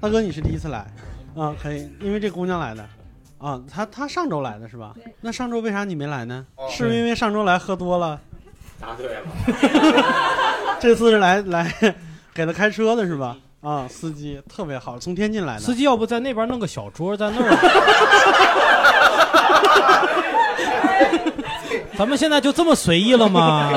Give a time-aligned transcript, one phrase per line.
[0.00, 0.86] 大哥你是第一次来，
[1.36, 2.86] 啊，可以，因为这姑娘来的，
[3.38, 4.94] 啊，她她上周来的是吧？
[5.20, 6.46] 那上周为啥你没来呢？
[6.56, 8.20] 哦是因为上周来喝多了？
[8.80, 9.22] 答对了。
[10.78, 11.74] 这次是来来
[12.32, 13.36] 给他开车的是吧？
[13.60, 15.60] 啊，司机特别好，从天津来的。
[15.60, 17.50] 司机要不在那边弄个小桌，在那儿。
[21.98, 23.68] 咱们现在就这么随意了吗？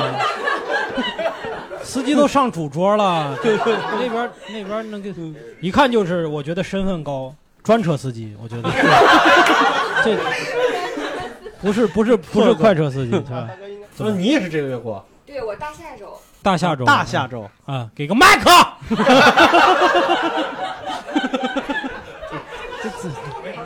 [1.91, 3.57] 司机都上主桌了， 那
[4.09, 5.13] 边那边那个
[5.59, 8.77] 一看就是，我觉得身份高，专车司机，我觉得是。
[10.05, 10.17] 这
[11.61, 13.49] 不是不是不是快车司机是吧？
[13.93, 14.11] 怎么？
[14.13, 15.05] 你也是这个月过？
[15.25, 17.45] 对我大下周，大下周，大下周。
[17.65, 18.49] 啊，给个麦克。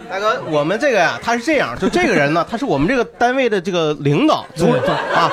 [0.10, 4.72] 大哥，我们这个呀，他是这样，就这个人呢，他是我们这个单位的这个领导，组
[5.14, 5.32] 啊，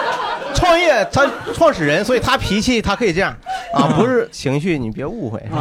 [0.73, 3.37] 创业他创始人，所以他脾气他可以这样。
[3.75, 5.39] 啊，不是情绪，你别误会。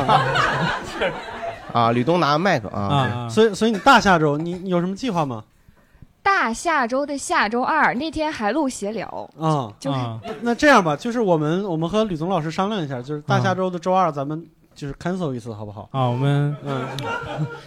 [1.73, 1.91] 啊。
[1.91, 5.43] 吕东拿麦克啊，所以所以你大下周你你有什么计划吗？
[6.23, 14.41] 大下周的下周二那天还录闲聊，啊，就是那那这样吧，就是我们我们和吕总老师商量一下，就是大下周的周二咱们
[14.73, 15.89] 就是 cancel 一次，好不好？
[15.91, 16.87] 啊，我们嗯，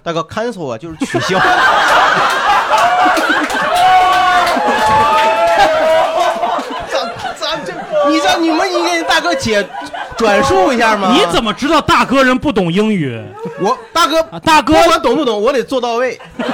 [0.03, 1.39] 大哥 cancel 啊，就是取消。
[8.15, 9.67] 你让你们你给大哥解
[10.17, 11.13] 转述一下吗？
[11.13, 13.21] 你怎么知道大哥人不懂英语？
[13.61, 16.17] 我大哥，大哥，不管懂不懂，我得做到位。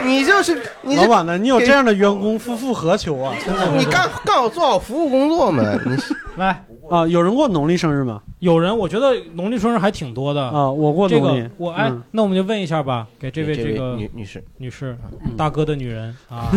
[0.00, 1.36] 你就是你老板呢？
[1.36, 3.34] 你有这样的员工，夫复何求啊？
[3.76, 5.64] 你干干好做好服务工作嘛？
[5.84, 5.96] 你
[6.36, 8.20] 来啊，有人过农历生日吗？
[8.38, 10.42] 有人，我觉得农历生日还挺多的。
[10.42, 10.70] 啊。
[10.70, 11.42] 我过这农历。
[11.42, 14.96] 个，我哎嗯，那我们就问一下吧，给这位这位个女女士，女士，
[15.36, 16.48] 大哥的女人啊，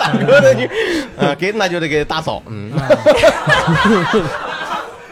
[0.00, 0.68] 大哥的女，
[1.16, 2.70] 呃，给那就得给大嫂，嗯，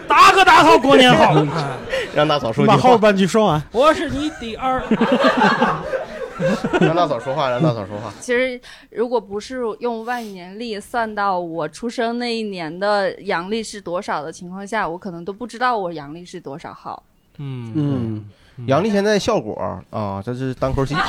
[0.06, 1.34] 大哥大嫂过年好，
[2.14, 3.62] 让大嫂说你句话，把后半句说完。
[3.72, 4.82] 我是你第二。
[6.80, 8.12] 让大嫂说话，让大嫂说话。
[8.20, 8.60] 其实
[8.90, 17.02] 如果不是用万年历算到我出生那一年的阳历是多少的情况下，我可能都不知道我阳历是多少号。
[17.38, 20.94] 嗯嗯，阳历现在效果啊，这是单口喜。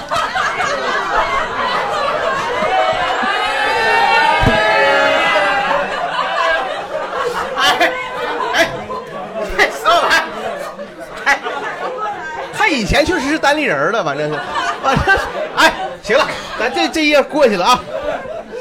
[12.70, 14.40] 以前确实是单立人儿的，反正是，
[14.84, 15.18] 反正
[15.56, 16.26] 哎，行了，
[16.60, 17.80] 咱这这一页过去了啊，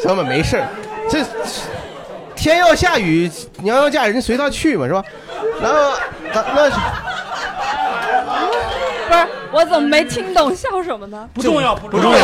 [0.03, 0.69] 小们没事儿，
[1.09, 1.25] 这
[2.35, 3.31] 天要下雨，
[3.63, 5.05] 娘要嫁人随他去嘛，是吧？
[5.61, 5.79] 然后
[6.33, 6.71] 那那。
[9.09, 11.29] 不是，我怎么没听懂笑什么呢？
[11.33, 12.19] 不重要，不重要，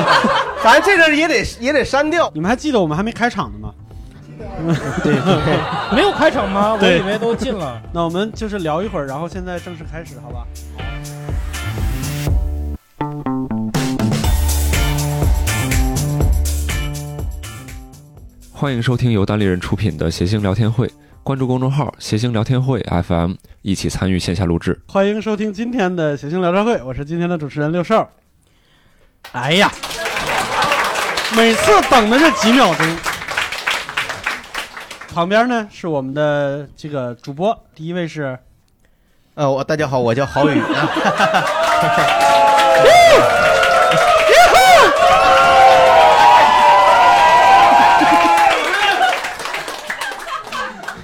[0.64, 2.30] 反正这阵也得也得删掉。
[2.34, 3.74] 你们还记得我们还没开场呢吗？
[5.04, 6.76] 对 对，没有开场吗？
[6.80, 7.78] 我以为都进了。
[7.92, 10.46] 那我们就是聊一会儿，然后现在正式开始，好吧？
[18.62, 20.88] 欢迎收听由单立人出品的谐星聊天会，
[21.24, 24.80] 关注公众号“谐星聊天会 FM”，一起参与线下录制。
[24.86, 28.08] 欢迎收听今天的谐星聊天会，我是今天的主持人六少。
[29.32, 29.68] 哎呀，
[31.36, 32.86] 每次等的这几秒钟，
[35.12, 38.38] 旁边呢是我们的这个主播，第一位是，
[39.34, 40.62] 呃，我大家好，我叫郝宇。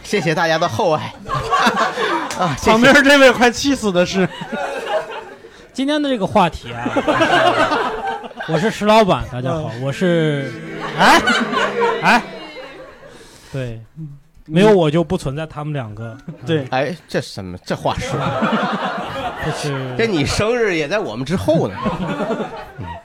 [0.09, 1.13] 谢谢大家的厚爱。
[2.41, 2.57] 啊！
[2.57, 2.71] 谢谢。
[2.71, 4.27] 旁边这位快气死的是，
[5.75, 6.89] 今天的这个话题啊，
[8.49, 10.51] 我是石老板，大家好，我是
[10.99, 11.21] 哎？
[12.01, 12.23] 哎，
[13.53, 13.83] 对，
[14.47, 16.17] 没有我就不存在他们两个。
[16.47, 18.19] 对，哎，这什么这话说，
[19.45, 21.77] 这是这你生日也在我们之后呢。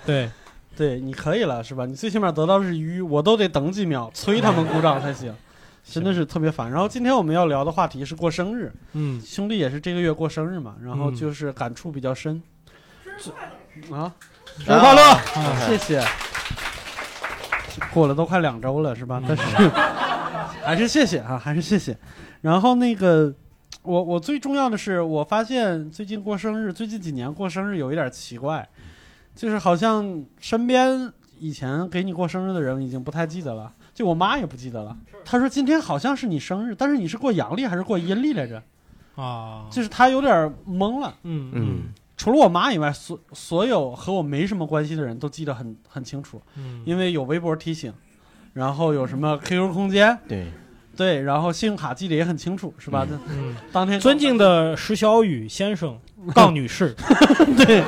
[0.06, 0.30] 对，
[0.78, 1.86] 对，你可以了是吧？
[1.86, 5.36] 你最起码得到的是鱼，我都得等几秒，催他们鼓掌才行。
[5.84, 6.72] 真的是特别烦。
[6.72, 12.42] 然后今天我们要聊的话题是过生日，嗯，兄弟也是这个月过生日嘛，然后嗯就是感触比较深。
[13.18, 13.32] 这
[13.96, 14.14] 啊，
[14.60, 16.04] 生日快乐啊谢谢。
[17.92, 19.22] 过了都快两周了是吧？
[19.28, 19.44] 但是
[20.64, 21.98] 还是谢谢啊，还是谢谢。
[22.42, 23.34] 然后那个，
[23.82, 28.68] 我我最重要的是，我发现最近过生日，最近几年过生日有一点奇怪，
[29.36, 34.98] 就是好像身边以前给你过生日的人已经不太记得了，就我妈也不记得了。
[35.24, 38.62] 她说今天好像是你生日，但是你是过阳历还是过阴历来着？
[39.16, 41.14] 啊，就是她有点懵了。
[41.24, 41.82] 嗯嗯，
[42.18, 47.94] 除了我妈以外，所所有和我没什么关系的人都记得很很清楚，嗯因为有微博提醒，
[48.54, 50.48] 然后有什么 QQ 空间，对，
[50.96, 53.06] 对，然后信用卡记得也很清楚，是吧？
[53.08, 56.00] 这嗯，当天尊敬的石小雨先生、
[56.34, 56.96] 杠女士，
[57.66, 57.84] 对，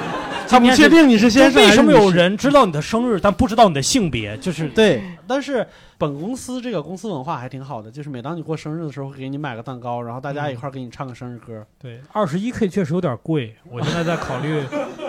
[0.48, 4.38] 他不确定你是先生为什么有人知道你的生日，但不知道你的性别？
[4.40, 5.66] 就是对，但是
[5.98, 11.66] 本公司这个公司文化还挺好的，就是每当你过生日的时候，会给你买个蛋糕，然后大家一块儿给你唱个生日歌。
[11.80, 14.64] 对，二十一 K 确实有点贵，我现在在考虑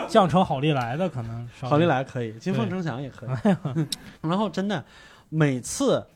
[0.09, 3.87] 降成好利来的，可能好利来可以，金凤呈祥也可以。
[4.21, 4.85] 然后真的，
[5.29, 6.07] 每次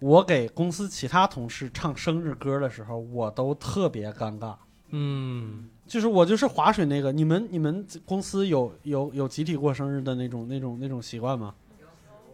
[0.00, 4.54] 我给公司其他同事唱生日歌的时候，我都特别尴尬。
[4.90, 11.54] 嗯，就是我就是划水那个，你们你们公司有有有集体过生日的那种那种那种习惯吗？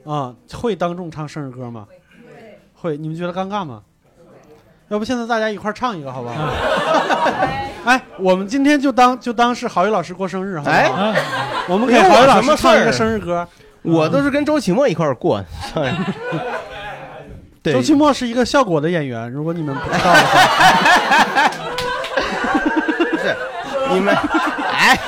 [0.04, 1.86] 啊，会当众唱生日歌吗？
[2.74, 3.82] 会，你们觉得尴尬吗？
[4.88, 6.34] 要不现在大家一块儿唱一个好不好？
[7.86, 10.76] 哎，我们今天就当就当是郝宇老师过生日，好不好？
[10.76, 11.14] 哎啊，
[11.68, 13.46] 我们给郝宇老师唱一个生日歌。
[13.82, 15.44] 我都是跟周奇墨一块儿过。
[17.62, 21.50] 对， 周奇墨是一个效果的演员，如果你们不知道的话，
[23.20, 23.36] 是
[23.94, 24.14] 你们，
[24.72, 24.98] 哎，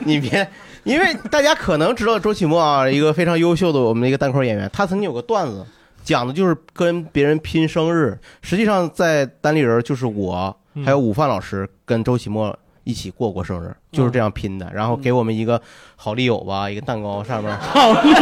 [0.00, 0.46] 你别，
[0.84, 5.64] 因为大家可能知道周启墨啊，一个非常优秀的我们的一个单口演员，他曾经有个段子，
[6.02, 8.18] 讲的就是跟别人拼生日。
[8.42, 14.70] 实际上在单立人就是我嗯还有午饭老师跟周启墨一起过过生日，就是这样拼的。
[14.74, 15.60] 然后给我们一个
[15.96, 18.14] 好丽友吧，一个蛋糕 上面好丽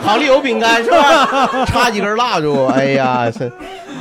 [0.00, 1.64] 好丽友饼干是吧？
[1.66, 3.50] 插几根蜡烛，哎呀，这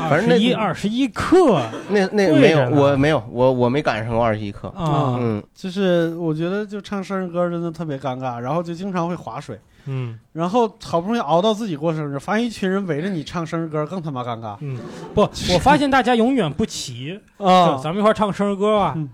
[0.10, 4.68] 反正那二十一二十一克那那没有我没有，我我没赶上过二十一克。
[4.70, 9.60] 啊，嗯，就是我觉得就唱生日歌真的特别尴尬，然后就经常会划水。
[9.90, 14.78] 嗯然后好不容易熬到自己过生日，发现一群人围着你唱生日歌，更他妈尴尬嗯，
[15.14, 17.80] 不，我发现大家永远不齐，啊！
[17.82, 19.10] 咱们一块唱生日歌吧嗯。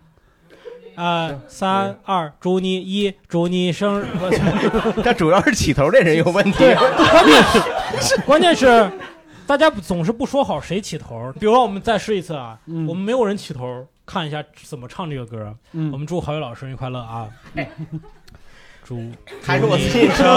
[0.95, 4.05] 啊，三二，祝你一，祝你生日。
[4.95, 6.57] 不但主要是起头这人有问题。
[6.57, 7.43] 对，关键
[8.01, 8.91] 是关键是，
[9.47, 11.33] 大家总是不说好谁起头。
[11.39, 15.55] 比如说，我们再试一次啊，嗯我们没有人起头，看一下怎么唱这个歌。
[15.71, 17.27] 嗯我们祝郝宇老师生日快乐啊！
[18.85, 18.99] 祝
[19.41, 20.27] 还是我自己生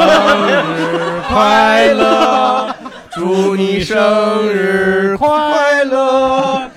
[0.47, 2.73] 日快乐，
[3.11, 6.71] 祝你生日快乐！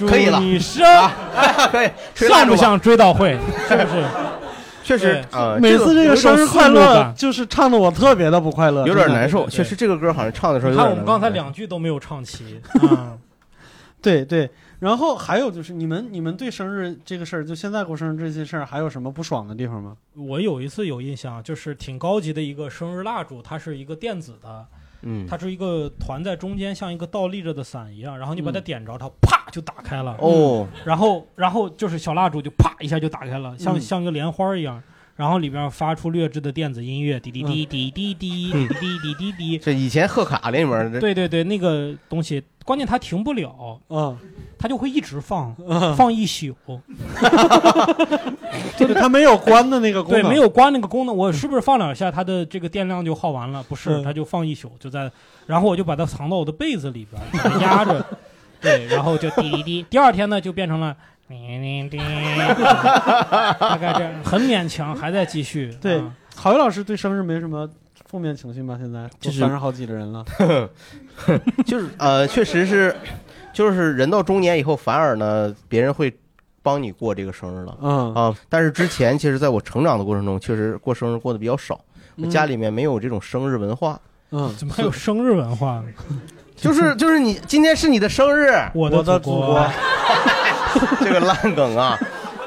[0.00, 1.12] 祝可以了你生啊，
[1.70, 1.90] 可以？
[2.14, 3.38] 像不像追悼会？
[3.68, 4.04] 是不是？
[4.82, 5.22] 确实
[5.60, 9.48] 每次这个生日快乐，就是唱的我特别的不快乐，有点难受。
[9.48, 10.88] 确实，这个歌好像唱的时候你有点难受。
[10.88, 13.16] 看我们刚才两句都没有唱齐啊。
[14.02, 19.94] 对对，然后还有就是你们你们对生日这个事儿，就现在过生日这些事儿，还有什么不爽的地方吗？
[20.16, 24.66] 我有一次有印象，就是挺高级的一个生日蜡烛，它是一个电子的，
[25.02, 28.62] 嗯，它是一个团在中间，像一个倒立着的伞一样，然后你把它嗯。
[28.62, 33.80] 点着，它啪就打开了，哦，然后然后就是小蜡烛就啪一下就打开了，像、嗯。
[33.80, 34.82] 像一个莲花一样。
[35.20, 39.58] 然后里边发出劣质的电子音乐，滴滴滴滴滴滴嗯滴滴滴滴滴。
[39.58, 44.16] 这以前贺卡里面的，对对对，那个东西，关键它停不了，嗯，
[44.58, 46.56] 它就会一直放，啊放一宿。
[48.78, 53.62] 就是它没有关的那个功能对，没有关那个功能，我是不是放两下，它的这个电量就耗完了？
[53.64, 55.12] 不是，嗯它就放一宿，就在，
[55.46, 58.02] 然后我就把它藏到我的被子里边，把它压着，
[58.58, 59.84] 对，然后就滴滴滴。
[59.90, 60.96] 第二天呢，就变成了
[61.38, 62.00] 叮叮叮，
[63.58, 65.72] 大概这样，很勉强，还在继续。
[65.80, 67.68] 对啊郝宇老师对生日没什么
[68.06, 68.76] 负面情绪吗？
[68.80, 70.24] 现在都就是三十好几的人了，
[71.64, 72.96] 就是呃，确实是，
[73.52, 76.12] 就是人到中年以后，反而呢，别人会
[76.62, 77.78] 帮你过这个生日了。
[77.80, 81.78] 嗯，啊，但是之前其实在我成长的过程中，确实过生日过得比较少，
[82.16, 84.00] 我家里面没有这种生日文化。
[84.32, 85.84] 嗯，怎么还有生日文化呢？
[86.56, 89.66] 就是就是你今天是你的生日，我我的祖祖国，
[91.00, 91.98] 这个烂梗啊，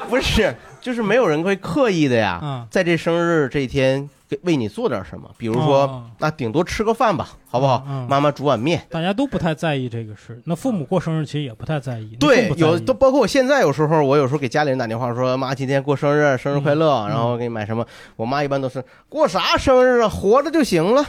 [0.08, 7.84] 不是，就是没有人会刻意的呀，嗯在这生日这一天给为你做点什么，比如说哦那顶多吃个饭吧，好不好？
[8.08, 8.82] 妈妈煮碗面。
[8.90, 10.40] 大家都不太在意这个事。
[10.44, 17.86] 那父母过生日其实也不太在意，对有都包括我现在有时候，我有时候给家里人打电话说妈今天过生日，生日快乐，嗯然后给你买什么。
[18.16, 21.04] 我妈一般都是过啥生日啊，活着就行了，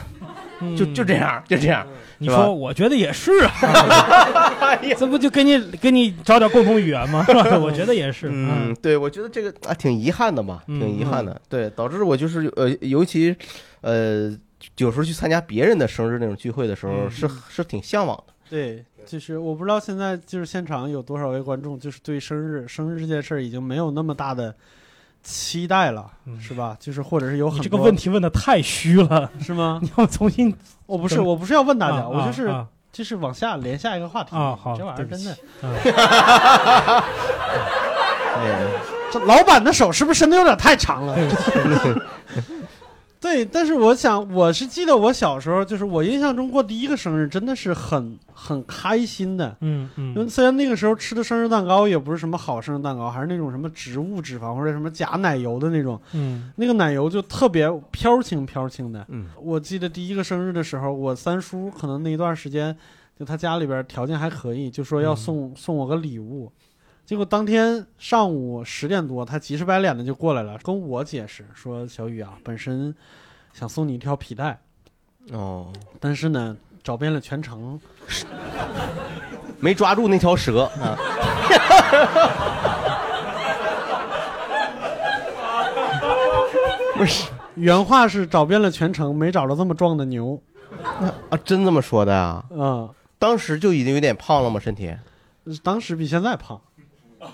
[0.60, 1.86] 嗯就就这样，就这样。
[2.28, 4.78] 你说，我觉得也是啊。
[4.98, 7.24] 这不就给你给你找点共同语言吗？
[7.28, 7.58] 是吧？
[7.58, 8.30] 我觉得也是。
[8.32, 11.40] 嗯，，对，我觉得这个啊挺遗憾的吧，嗯挺遗憾的。
[11.48, 13.36] 对，导致我就是呃，尤其
[13.82, 14.36] 呃，
[14.78, 18.34] 有时候去参加别人的生日那种聚会的时候，嗯是是挺向往的。
[18.50, 24.56] 对，就是我不知道现在就是现场有多少位观众，就是对生日生日这件事儿已经没有那么大的
[25.26, 26.40] 期待了，嗯。
[26.40, 26.78] 是吧？
[26.80, 29.80] 就是或者是有很多这个问题问的太虚了， 是吗？
[29.84, 30.56] 你要重新
[30.86, 34.34] 我不是，我不是要问大家，啊我就是、啊就是往下连下一个话题。
[34.38, 35.36] 啊好这玩意儿真的，
[39.12, 41.18] 这老板的手是不是伸的有点太长了？
[43.20, 49.56] 对，但是我想，我是记得我小时候，就是我印象中过第一个生日，真的是很很开心的。
[49.62, 59.04] 嗯因为嗯虽然那个时候吃的生日蛋糕也不是什么好生日蛋糕，还是那种什么植物脂肪或者什么假奶油的那种，嗯那个奶油就特别飘轻飘轻的。
[59.10, 62.76] 嗯，我记得第一个生日的时候，我三叔可能那一段时间，
[63.18, 66.52] 就他家里边条件还可以，就说要嗯送、送我个礼物。
[67.06, 72.96] 结果当天上午十点多，他急赤白脸的就过来了，跟我解释说：“小雨啊，本身
[73.54, 74.60] 想送你一条皮带，
[75.32, 77.80] 哦，但是呢，找遍了全城，
[79.62, 80.98] 没抓住那条蛇啊。
[86.96, 90.42] 不是原话是找遍了全城，没找着这么壮的牛。
[91.30, 92.44] 啊，真这么说的啊？
[92.50, 94.60] 嗯，当时就已经有点胖了吗？
[94.60, 94.92] 身体？
[95.62, 96.60] 当时比现在胖。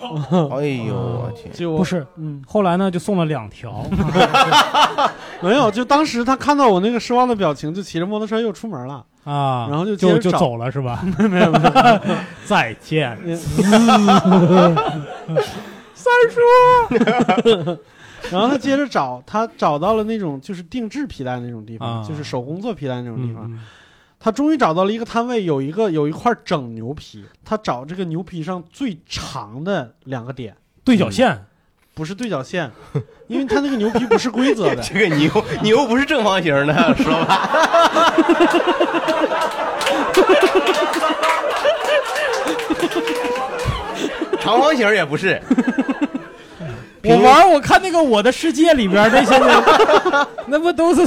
[0.56, 1.52] 哎呦我天！
[1.52, 3.84] 就不是，嗯，后来呢就送了两条，
[5.40, 9.04] 没有，就当时他看到我那个失望的表情，就骑着摩托车又出门了。
[9.24, 11.00] 啊，然后就接就就走了是吧？
[11.30, 12.00] 没有没有，
[12.44, 13.16] 再见，
[15.94, 16.40] 三叔。
[18.30, 22.04] 然后他接着找，他找到了那种就是定制皮带那种地方，啊。
[22.08, 23.44] 就是手工做皮带那种地方。
[23.50, 23.60] 嗯
[24.24, 31.44] 他终于找到了一个摊位，有一个有一块整牛皮，他找这个牛皮上最长的两个点，对角线，
[31.92, 32.70] 不是对角线，
[33.26, 34.82] 因为他那个牛皮不是规则的。
[34.88, 37.40] 这个牛牛不是正方形的，石老板。
[44.38, 45.42] 长方形也不是，
[47.02, 49.48] 我玩我看那个《我的世界》里边那些人，
[50.46, 51.04] 那不都是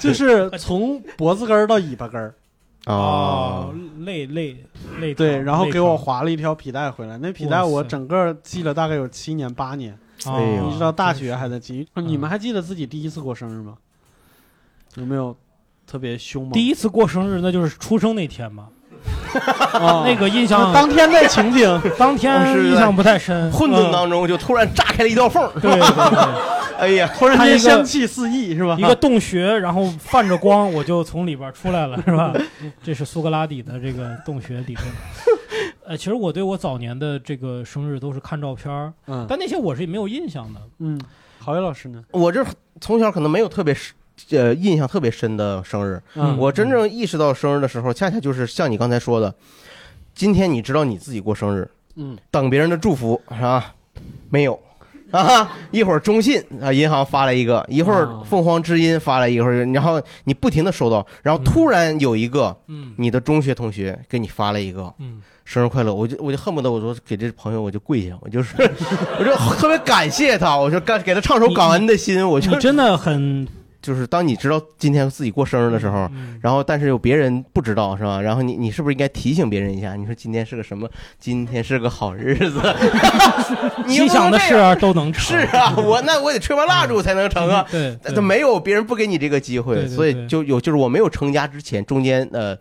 [0.00, 2.34] 就是 从脖子根儿到尾巴根儿，
[2.86, 4.56] 哦，累累
[4.98, 7.16] 累对，然后给我划了一条皮带回来。
[7.18, 11.86] 那皮带我整个系了大概有七年八年，长哎呦一直到大学还在系。
[11.94, 13.76] 嗯你们还记得自己第一次过生日吗？
[14.96, 15.36] 有没有
[15.86, 16.50] 特别凶吗？
[16.52, 18.79] 第一次过生日那就是出生那天嘛，啊
[20.04, 25.50] 那个印象当天的情景， 当天印象不太深，混沌当中就突然炸开了一道缝儿。
[25.60, 28.76] 对对对， 哎呀，突然间香气四溢，是吧？
[28.78, 32.32] 一个洞穴，然后泛着光，我就从里边出来了，是吧？
[32.82, 34.86] 这是苏格拉底的这个洞穴理论。
[35.86, 40.60] 呃，其实我对我早年的这个生日都是看照片儿，嗯但那些我是没有印象的。
[40.78, 41.00] 嗯，
[41.38, 42.02] 郝宇老师呢？
[42.12, 42.44] 我这
[42.80, 43.94] 从小可能没有特别深
[44.30, 49.34] 呃印象特别深的生日，嗯我真正意识到生日的时候，恰恰就是像你刚才说的，
[50.14, 53.74] 今天你知道你自己过生日，嗯等别人的祝福是吧？
[54.28, 54.58] 没有。
[55.10, 55.58] 啊！
[55.72, 68.54] 一会儿中信啊，银行发来一个，一会儿啊凤凰之音发来一个，然后你不停的收到，然后突然有一个嗯你的中学同学给你发了一个嗯，生日快乐，我就我就恨不得我说给这朋友我就跪下，我就是
[69.18, 73.44] 我就特别感谢他，我说干给他唱首感恩的心，我就你真的很
[73.82, 78.20] 就是当你知道今天自己过生日的时候，嗯然后但是有别人不知道是吧？
[78.20, 79.94] 然后你你是不是应该提醒别人一下？
[79.94, 80.88] 你说今天是个什么？
[81.18, 82.60] 今天是个好日子，
[83.86, 85.22] 你心想的事都能成。
[85.22, 87.66] 是啊，我那我得吹完蜡烛才能成啊。
[87.70, 92.56] 对，没有别人不给你这个机会，所以就有就是我没有成家之前，中间呃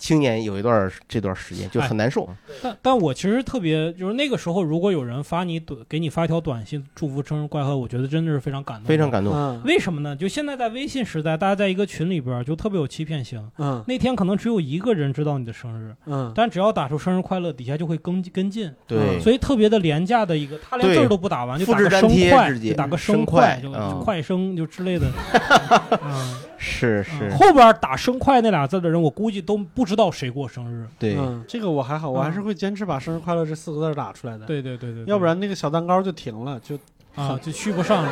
[0.00, 2.26] 青年有一段这段时间就很难受。
[2.62, 9.10] 但但我其实特别就是那个时候，如果有人发你短给你发一条短信祝福生日快乐，我觉得真的是非常感动，非常。
[9.10, 9.34] 感动。
[9.34, 10.14] 嗯为什么呢？
[10.14, 13.44] 就现在在微信时代，大家在一个群里边就特别有欺骗性。
[13.58, 25.10] 嗯那天可能只有一个人知道你的生日，嗯但只要打出生日快乐，底下就会跟跟进，对，所以特别的廉价的一个，他连字儿都不打完，就打个生快，就打个生快，就快嗯就快生就之类的。
[26.02, 30.86] 嗯，是是，嗯后边打生快那俩字的人，我估计都不知道谁过生日。
[30.98, 36.78] 对，嗯，这个我还好，我还是会坚持把“生日快乐”这四个字打出来的。，对对对对，对要不然那个小蛋糕就停了，就
[37.16, 38.06] 啊就续不上，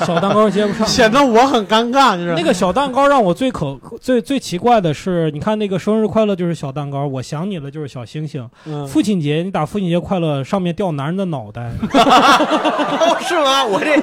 [0.00, 0.86] 小蛋糕接不上。
[0.86, 8.48] 显得我很尴尬，就是那个小蛋糕让我最可最最奇怪的是，你看那个生日快乐就是小蛋糕，我想你了就是小星星。
[8.64, 13.64] 嗯父亲节你打父亲节快乐，上面掉男人的脑袋，哦， 是吗？
[13.66, 14.00] 我这，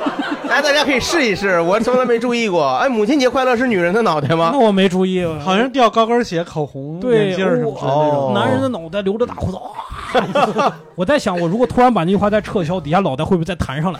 [0.56, 2.66] 来大家可以试一试，我从来没注意过。
[2.80, 4.58] 哎，母亲节快乐是女人的脑袋吗那？
[4.60, 8.34] 我没注意，好像掉高跟鞋、口红、眼镜儿什么之类的那哦种。
[8.34, 10.74] 男人的脑袋留着大胡子，哇！
[10.96, 14.00] 我在想，我如果突然把那句话再撤销，底下脑袋会不会再弹上来？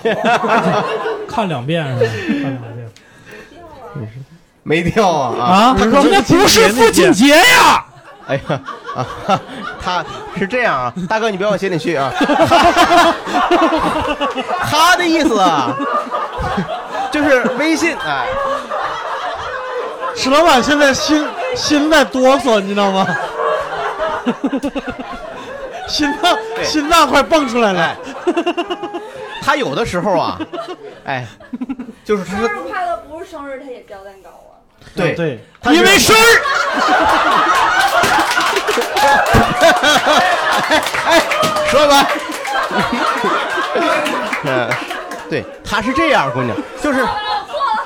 [1.28, 2.12] 看两遍是吧？
[2.42, 2.90] 看两遍
[4.64, 5.46] 没掉啊啊！
[5.46, 5.76] 啊！
[5.78, 7.86] 他说今天不是父亲节呀！
[8.28, 8.60] 哎呀
[8.96, 9.06] 啊，
[9.80, 10.04] 他
[10.36, 12.12] 是这样啊，大哥你别往心里去啊。
[14.64, 15.76] 他的意思啊，
[17.16, 18.28] 就是微信哎，
[20.18, 23.08] 史老板现在心心在哆嗦，你知道吗？
[25.88, 27.96] 心脏心脏快蹦出来了哎。
[29.42, 30.38] 他有的时候啊，
[31.08, 31.26] 哎，
[32.04, 34.60] 就是他是快乐不是生日他也交蛋糕啊。
[34.94, 35.40] 对对，
[35.74, 36.20] 因为生日，
[41.06, 41.22] 哎
[41.70, 42.08] 说吧。
[44.44, 44.70] 嗯，
[45.30, 47.06] 对，他是这样，姑娘，就是，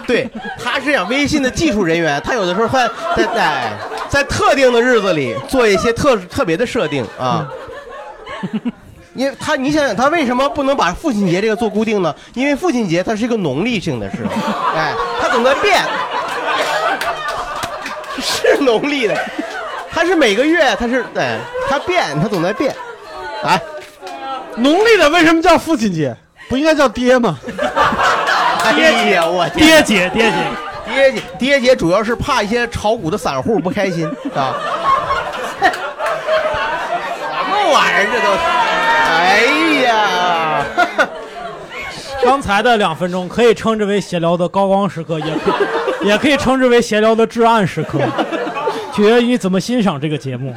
[0.05, 0.29] 对，
[0.63, 1.07] 他是这样。
[1.09, 2.79] 微信的技术人员，他有的时候会
[3.15, 3.73] 在在
[4.09, 7.47] 在特定的日子里做一些特特别的设定啊。
[9.15, 12.15] 因为他，你想想，他为什么不能把父亲节这个做固定呢？
[12.35, 14.17] 因为父亲节它是一个农历性的事，
[14.73, 15.83] 哎，它总在变，
[18.21, 19.17] 是农历的，
[19.91, 21.37] 它是每个月，它是哎，
[21.69, 22.73] 它变，它总在变，
[23.43, 23.59] 哎，
[24.55, 26.15] 农历的为什么叫父亲节？
[26.49, 27.39] 不应该叫爹吗？
[28.75, 30.37] 爹姐，我天爹姐爹姐，
[30.93, 34.53] 爹姐爹姐主要是怕一些炒股的散户不开心啊。
[35.61, 35.71] 什
[37.49, 38.29] 么玩意儿这都？
[39.11, 39.45] 哎
[39.85, 40.65] 呀，
[42.23, 45.53] 刚才的两分钟可以称之为闲聊的高光时刻，也可
[46.05, 47.99] 也可以称之为闲聊的至暗时刻，
[48.93, 50.53] 取决于你怎么欣赏这个节目。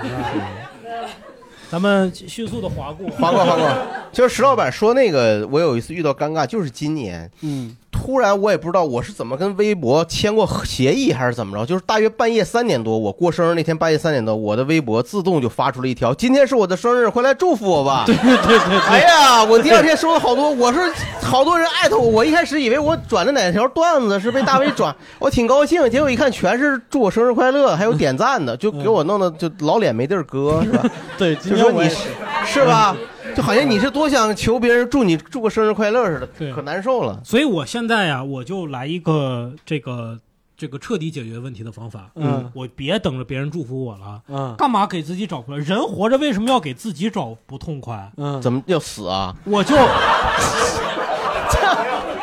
[1.72, 3.66] 咱们迅速的划过，划过划过，
[4.12, 20.80] 就是石老板说那个，我有一次遇到尴尬，就是今年，嗯，突然我也不知道我是怎么跟微博签过协议还是怎么着，就是大约半夜三点多，我过生日那天半夜三点多，我的微博自动就发出了一条：“今天是我的生日，快来祝福我吧。”对对对对，哎呀，我第二天收了好多，我是
[21.20, 30.84] 好多人艾特我，我一开始以为我转的哪条段子是被大 V 转，我挺高兴，结果一看全是祝我生日快乐，还有点赞的，就给我弄的就老脸没地儿搁，是吧？
[31.16, 31.96] 对，就说你是
[32.44, 32.96] 是吧？
[33.34, 37.20] 就好像你是多想求别人祝你祝个生日快乐似的，对可难受了。
[37.24, 40.18] 所以我现在呀，我就来一个这个
[40.56, 42.10] 这个彻底解决问题的方法。
[42.14, 48.10] 嗯我别等着别人祝福我了，嗯干嘛给自己找不人活着为什么要给自己找不痛快？
[48.16, 49.34] 嗯，怎么要死啊？
[49.44, 49.74] 我就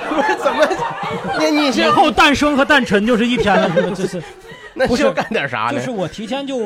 [0.09, 0.67] 不是怎么？
[1.39, 3.89] 你你以后诞生和诞辰就是一天了，是吧？
[3.95, 4.21] 就是
[4.75, 5.73] 那是要干点啥呢？
[5.73, 6.60] 就是我提前就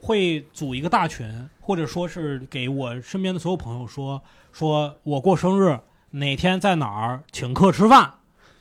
[0.00, 1.26] 会组一个大群，
[1.66, 8.08] 或者说是给我身边的所有朋友说，说我过生日哪天在哪儿请客吃饭，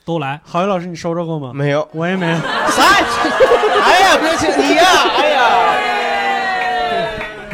[0.03, 0.41] 都来。
[0.43, 1.51] 郝宇老师，你收着过吗？
[1.53, 2.35] 没有我也没有。
[2.71, 2.81] 啥？
[3.83, 4.83] 哎呀，别请你呀！
[5.17, 5.43] 哎呀，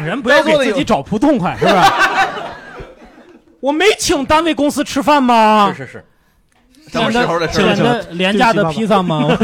[0.02, 2.28] 人不要给自己找不痛快，是吧？
[3.60, 5.70] 我没请单位公司吃饭吗？
[5.76, 6.04] 是是是，
[6.90, 7.74] 什么时候的事儿？
[7.74, 9.36] 点的廉价的披萨吗？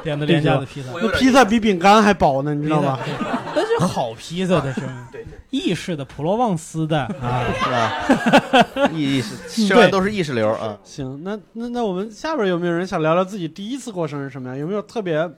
[0.00, 2.98] 啊点的廉价的披萨，那披萨比饼干还薄呢，你知道吗？
[3.54, 4.80] 那是好披萨，这是。
[5.12, 7.00] 对意式的普罗旺斯的。
[7.20, 7.44] 啊。
[7.58, 8.88] 是吧？
[8.92, 9.36] 意意识，
[9.66, 10.78] 吃完都是意识流啊。
[10.84, 14.56] 行，那那那我们下边有没有人想聊聊自己第一次过生日什么样？
[14.56, 15.28] 有没有特别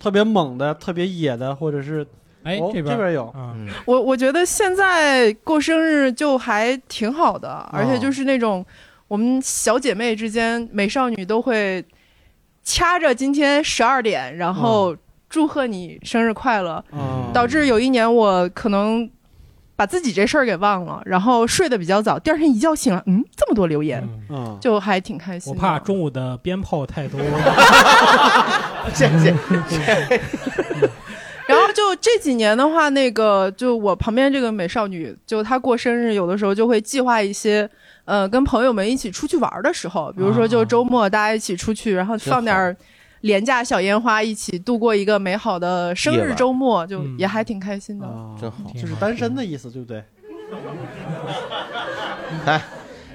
[0.00, 2.04] 特别猛的、特别野的，或者是
[2.42, 3.32] 哎，哦这边这边有。
[3.84, 8.66] 我我觉得现在过生日就还挺好的，而且就是那种
[9.06, 11.84] 我们小姐妹之间，美少女都会
[12.70, 14.96] 掐着今天十二点，然后
[15.28, 17.26] 祝贺你生日快乐，啊？
[17.34, 19.10] 导致有一年我可能
[19.74, 25.52] 把自己这事儿给忘了，然后睡得比较早，第二天一觉醒来，嗯，这么多留言，嗯嗯，就还挺开心。
[25.52, 27.20] 我怕中午的鞭炮太多。
[28.94, 29.34] 谢谢。
[31.72, 37.68] 就这几年的话，那个就我旁边这个美少女，就她过生日，有的时候就会计划一些，
[38.04, 42.76] 呃，跟朋友们一起出去玩的时候，比如说就周末大家一起出去，然后放点儿
[43.22, 48.06] 廉价小烟花，一起度过一个美好的生日周末，就嗯也还挺开心的。
[48.06, 50.02] 啊，真好就是单身的意思，对不对？
[52.46, 52.62] 哎，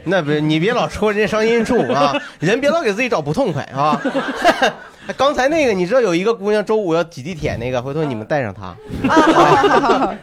[0.06, 4.00] 那别你别老戳人家伤心处啊，人别老给自己找不痛快啊。
[5.18, 8.76] 刚才那个，你知道有一个姑娘周五要挤地铁那个，回头你们带上她。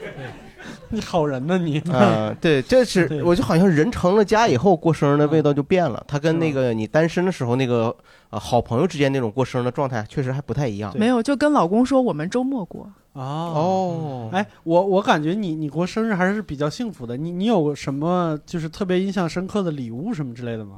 [0.95, 1.81] 你好人呢你？
[1.91, 7.97] 嗯，对，这是 我就好像人成了家以后过生日的味道就变了，他跟那个你单身的时候那个
[8.29, 10.93] 呃好朋友之间那种过生日的状态确实还不太一样。
[10.95, 12.87] 没有，就跟老公说我们周末过。
[13.15, 17.17] 哦，哦，哎，我我感觉你你过生日还是比较幸福的。
[17.17, 20.77] 你你有什么就是特别印象深刻的礼物什么之类的吗？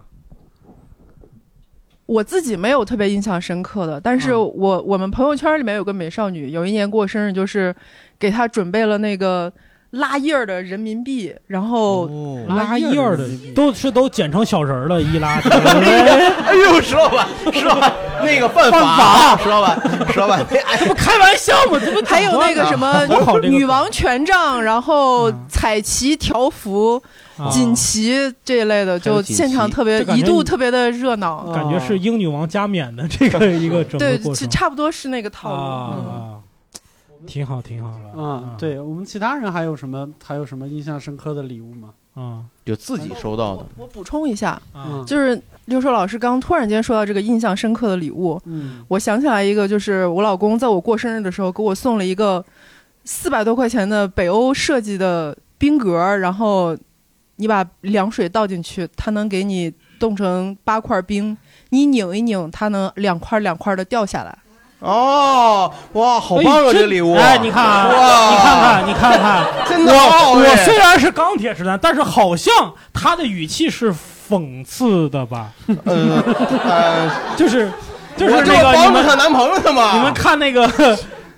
[2.07, 4.53] 我自己没有特别印象深刻的，但是嗯。
[4.55, 7.75] 我、我们朋友圈里面有个美少女，有一年过生日，就是
[8.19, 9.51] 给她准备了那个
[9.91, 12.45] 拉印儿的人民币，然后、哦。
[12.49, 15.41] 拉印儿的都是都剪成小人儿了，一拉。
[16.45, 19.81] 哎呦，石老板，石老板，那个犯法，石老板，
[20.13, 21.81] 石老板， 哎，这不开玩笑吗？
[21.83, 23.07] 这不还有那个什么
[23.43, 25.47] 女王权杖，然后嗯。
[25.49, 27.01] 彩旗条幅、啊
[27.51, 28.13] 锦旗
[28.45, 31.45] 这一类的，就现场特别一度特别的热闹。
[31.47, 35.57] 哦感觉是英女王加冕的这个一个整对个过，差不多是那个套路。
[35.57, 36.41] 嗯啊。
[37.27, 38.13] 挺好，挺好的。
[38.15, 41.91] 嗯，，对我们其他人还有什么还有什么印象深刻的礼物吗？
[42.17, 44.61] 嗯有自己收到的，我补充一下，
[45.05, 52.45] 就是六叔老师刚突然间说到这个印象深刻的礼物，嗯我想起来一个，就是我老公在我过生日的时候给我送了一个
[53.05, 56.77] 四百多块钱的北欧设计的冰格，然后
[57.37, 61.37] 你把凉水倒进去，它能给你冻成八块冰，
[61.71, 64.39] 你拧一拧，它能两块两块的掉下来。
[64.81, 66.69] 哦，哇，好棒啊！
[66.69, 72.53] 哎这个礼物，哎，你看啊，哇你看看，你看看， 真的好我虽然是钢铁直男，但是好像
[72.93, 75.53] 他的语气是讽刺的吧？
[75.85, 76.23] 呃
[76.69, 77.73] 呃，就是
[78.17, 79.97] 就是我那个你们帮助她男朋友的嘛。
[79.97, 80.69] 你们看那个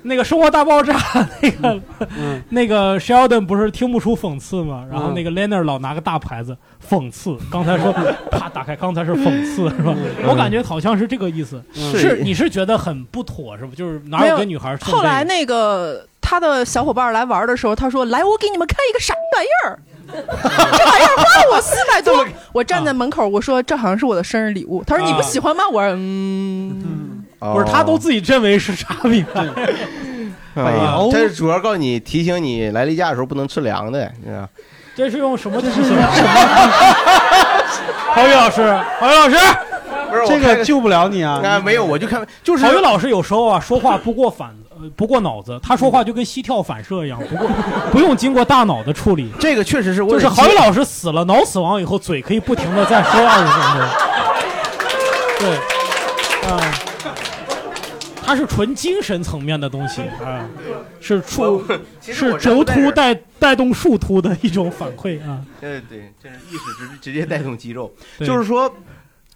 [0.06, 0.94] 那个《生活大爆炸》
[1.42, 1.80] 那个
[2.18, 4.84] 嗯 那个 Sheldon 不是听不出讽刺吗？
[4.90, 6.56] 然后嗯那个 Leonard 老拿个大牌子
[6.88, 7.92] 讽刺，刚才说
[8.30, 9.94] 啪打开，刚才是讽刺是吧？
[10.26, 13.72] 我感觉好像是这个意思，嗯是你是觉得很不妥是吧？
[13.76, 24.84] 就是哪有有跟女孩送这个后来那个他的小伙伴来玩的时候，他说：“来，我给你们看一个啥玩意儿。”这玩意儿花了我四百多，我站在门口，我说这好像是我的生日礼物。
[24.86, 25.64] 他说你不喜欢吗？
[25.68, 29.46] 我说嗯，不是他都自己认为是啥品牌？
[30.54, 34.48] 哎呀欧，这是主要告诉你提醒你来例假的时候不能吃凉的，你知道
[34.94, 35.94] 这是用什么提醒？
[38.14, 38.62] 郝宇老师，
[38.98, 39.36] 郝宇老师，
[40.08, 41.42] 不是这个救不了你啊！
[41.44, 47.46] 啊，没有，我就看就是郝宇老师有时候啊说话不过反呃不过脑子，他说话就跟膝跳反射一样，不过
[47.92, 49.30] 不用经过大脑的处理。
[49.38, 53.86] 这个确实是我就是郝宇老师死了，脑死亡以后，嘴可以不停的再说二十分钟。
[55.40, 55.60] 对，啊、
[58.26, 60.50] 它是纯精神层面的东西啊，
[61.00, 61.64] 是触
[62.00, 65.46] 是轴突带带动树突的一种反馈啊。
[65.60, 67.94] 对对，这是意识直直接带动肌肉。
[68.18, 68.74] 就是说，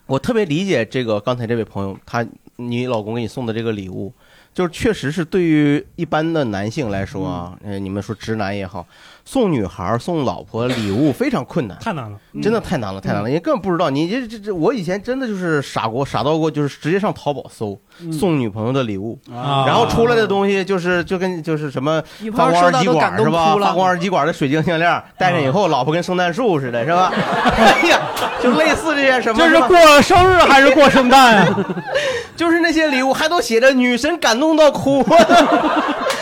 [0.06, 2.26] 我特别理解这个刚才这位朋友，他
[2.56, 4.12] 你老公给你送的这个礼物，
[4.52, 8.84] 就是确实是对于一般的男性来说啊，呃，你们说直男也好，
[9.24, 11.76] 送女孩送老婆礼物非常困难。
[11.80, 13.28] 太难了，真的太难了，太难了！
[13.28, 17.78] 你根本不知道，你这这这，我以前真的就是傻过，傻到过，就是直接上淘宝搜
[18.12, 22.02] 送女朋友的礼物，啊然后出来的东西就是就跟就是什么
[22.34, 23.56] 发光二极管是吧？
[23.60, 27.12] 发光二极管的水晶项链，戴上以后，老婆跟圣诞树似的，是吧？
[27.56, 28.00] 哎呀，
[28.42, 31.64] 就类似这些什么，吧这是过生日还是过圣诞啊？
[32.36, 35.04] 就是那些礼物还都写着女神感动到哭，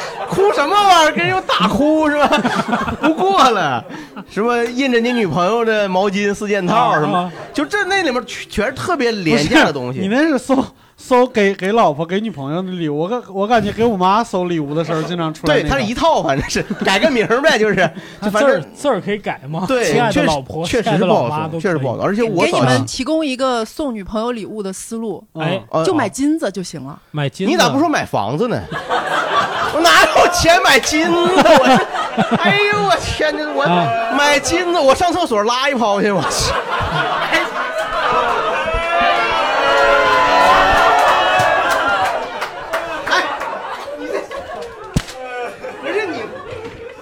[0.49, 1.13] 哭什么玩意儿？
[1.13, 2.29] 跟人又打哭是吧？
[3.03, 3.85] 不过了，
[4.31, 10.01] 什么印着你女朋友的毛巾四件套什么啊，就这那里面全全是特别廉价的东西。
[10.01, 10.65] 你那是搜
[11.01, 15.69] 搜给给老婆给女朋友的礼物，我感我感觉给我妈搜礼物的时候经常出来、那对，个。
[15.71, 17.77] 它是一套，反正是改个名儿呗，就是
[18.21, 19.65] 就反字儿正字儿可以改吗？
[19.67, 22.05] 对亲爱，确实的老婆，确实不好送，老妈都可以确实不好说。
[22.05, 27.01] 而且我给你们提供一个送女朋友礼物的思路，哎，呃就买金子就行了。
[27.13, 28.61] 买金子，你咋不说买房子呢？
[29.73, 31.13] 我哪有钱买金子？
[31.13, 31.77] 我这，
[32.37, 33.47] 哎呦我天哪！
[33.55, 36.53] 我啊买金子，我上厕所拉一泡去，我去。
[37.31, 37.45] 哎，
[43.99, 44.13] 你这，
[45.83, 46.23] 不是你，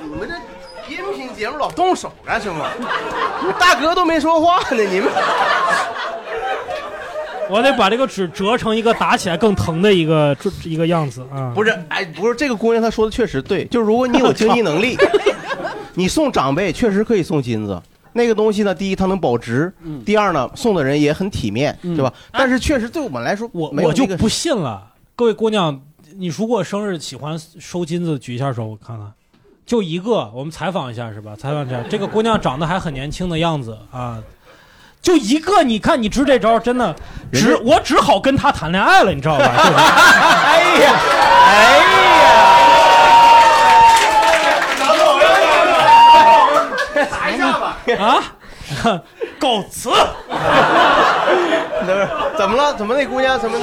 [0.03, 0.35] 你们这
[0.93, 2.67] 音频节目老动手干什么？
[3.61, 5.09] 大哥都没说话呢，你们。
[7.49, 11.53] 我得把这个纸折成一个打起来更疼的一个一个样子啊！
[11.55, 14.99] 不是，哎，不是这个姑娘她说的确实对，就是如果你有经济能力，
[15.95, 17.81] 你送长辈确实可以送金子。
[18.15, 19.73] 那个东西呢，第一它能保值，
[20.05, 22.13] 第二呢送的人也很体面，对吧？
[22.33, 25.81] 但是确实对我们来说，我就不信了，各位姑娘，
[26.17, 29.13] 你如果生日喜欢收金子，举一下手，我看看。
[29.67, 31.33] 就一个，我们采访一下是吧？
[31.37, 34.19] 采访一下， 这个姑娘长得还很年轻的样子啊，
[35.03, 36.95] 就一个，你看你支这招真的，
[37.33, 39.45] 只我只好跟她谈恋爱了，你知道吧？
[39.59, 40.95] 就是哎呀，
[41.47, 41.79] 哎
[46.95, 47.77] 呀，打一下吧。
[47.99, 48.23] 啊，
[49.39, 49.91] 告辞。
[52.37, 52.75] 怎么了？
[52.75, 53.59] 怎么那姑娘怎么？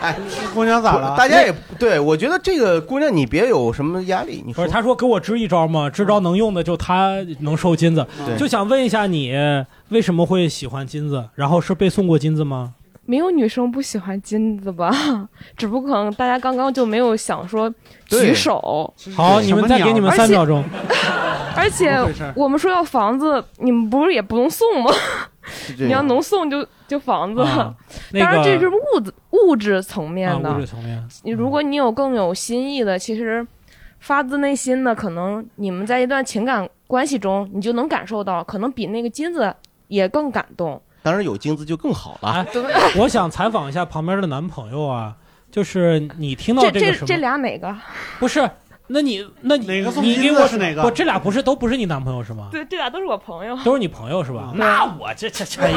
[0.00, 0.16] 哎，
[0.54, 1.14] 姑娘咋了？
[1.16, 4.42] 大家也对，我觉得这个姑娘你别有什么压力。
[4.46, 9.32] 你说不是，他说给我支一招嘛，支招能用的就他能收金子，对就想问一下你
[9.90, 12.74] 为什么会喜欢金子，然后是被送过金子吗？
[13.06, 14.90] 没有女生不喜欢金子吧？
[15.56, 17.68] 只不过可能大家刚刚就没有想说
[18.06, 20.62] 举手，好，你们再给你们三秒钟。
[21.56, 21.98] 而且
[22.36, 24.92] 我们说要房子，你们不是也不能送吗？
[25.78, 27.40] 你要能送就就房子。
[27.42, 27.74] 啊，
[28.12, 29.12] 那当然这是个物质
[29.46, 33.46] 物质层面的，啊物质层面，你如果你有更有新意的，其实
[33.98, 39.54] 发自内心的，可能你们在一段情感关系中，你就能感受到，可能比那个金子
[39.88, 40.80] 也更感动。
[41.02, 42.30] 当然有金子就更好了。
[42.30, 42.46] 哎，
[42.98, 45.16] 我想采访一下旁边的男朋友啊，
[45.50, 47.06] 就是你听到这这个什么？
[47.06, 47.74] 这这俩哪个？
[48.18, 48.48] 不是？
[48.92, 52.48] 那你那你哪个送你给我子是哪个不，这俩不是都不是你男朋友是吗？
[52.50, 53.56] 对，这俩都是我朋友。
[53.64, 54.50] 都是你朋友是吧？
[54.52, 55.62] 嗯那我这这这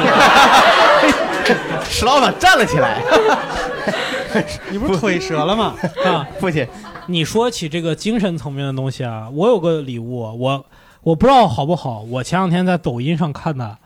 [1.88, 3.00] 石老板站了起来，
[4.68, 5.74] 你不是腿折了吗？
[6.04, 6.26] 啊！
[6.40, 6.66] 父亲，
[7.06, 10.66] 你说起这个精神层面的东西啊，我有个礼物，我
[11.02, 12.00] 我不知道好不好。
[12.00, 13.78] 我前两天在抖音上看的，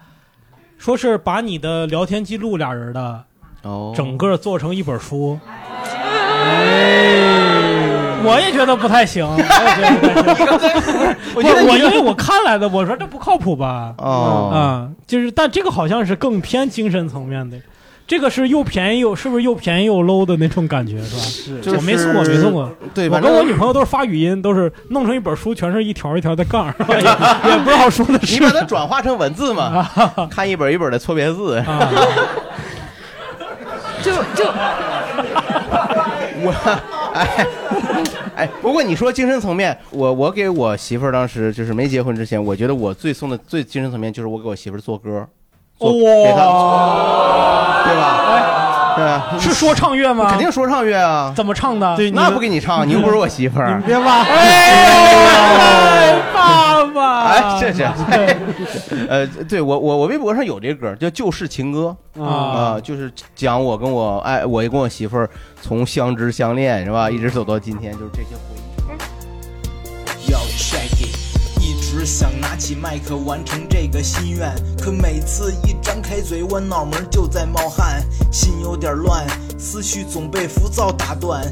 [0.79, 3.25] 说是把你的聊天记录俩人的
[3.63, 5.39] 哦整个做成一本书。
[8.25, 9.45] 我也觉得不太行，我也
[10.01, 10.95] 觉得不太行。
[11.35, 13.95] 我觉得我因为我看来的，我说这不靠谱吧？
[13.99, 17.57] 哦啊，就是，但这个好像是更偏精神层面的，
[18.07, 21.23] 这个是又便宜又是不是又便宜又 low 的那种感觉是吧？
[21.23, 22.71] 是就是我没送过，没送过。
[22.95, 29.89] 对，我跟我女朋友都是发语音，都是弄成一本书，全是一条一条的杠， 也也不知道说的是你把它转化成文字嘛，
[30.31, 31.57] 看一本一本的错别字。
[31.59, 31.89] 啊。
[34.01, 34.45] 就就
[36.41, 36.55] 我
[37.15, 37.45] 哎
[38.39, 45.27] 哎，不过你说精神层面，我我给我媳妇儿当时就是没结婚之前，我觉得我最送的最精神层面就是我给我媳妇儿做歌，
[45.77, 46.45] 做给她
[47.85, 48.95] 对吧？
[48.95, 49.35] 对吧？
[49.41, 50.31] 是说唱乐吗？
[50.31, 51.97] 肯定说唱乐啊，怎么唱的？
[51.97, 53.83] 对，那不给你唱，你又不是我媳妇儿。
[53.85, 54.23] 别骂。
[54.23, 57.83] 哎，爸爸，哎，这是，
[59.09, 65.31] 呃，对我我我微博上有这歌，叫《旧事情歌》啊啊，就是讲我跟我爱我跟我媳妇儿
[65.63, 70.33] 从相知相恋是吧，一直走到今天，就是这些回忆。
[70.33, 79.25] 要 check it，一直想拿起麦克完成这个心愿，可每次一张开嘴，我脑门就在冒汗，心有点乱，
[79.57, 81.43] 思绪总被浮躁打断。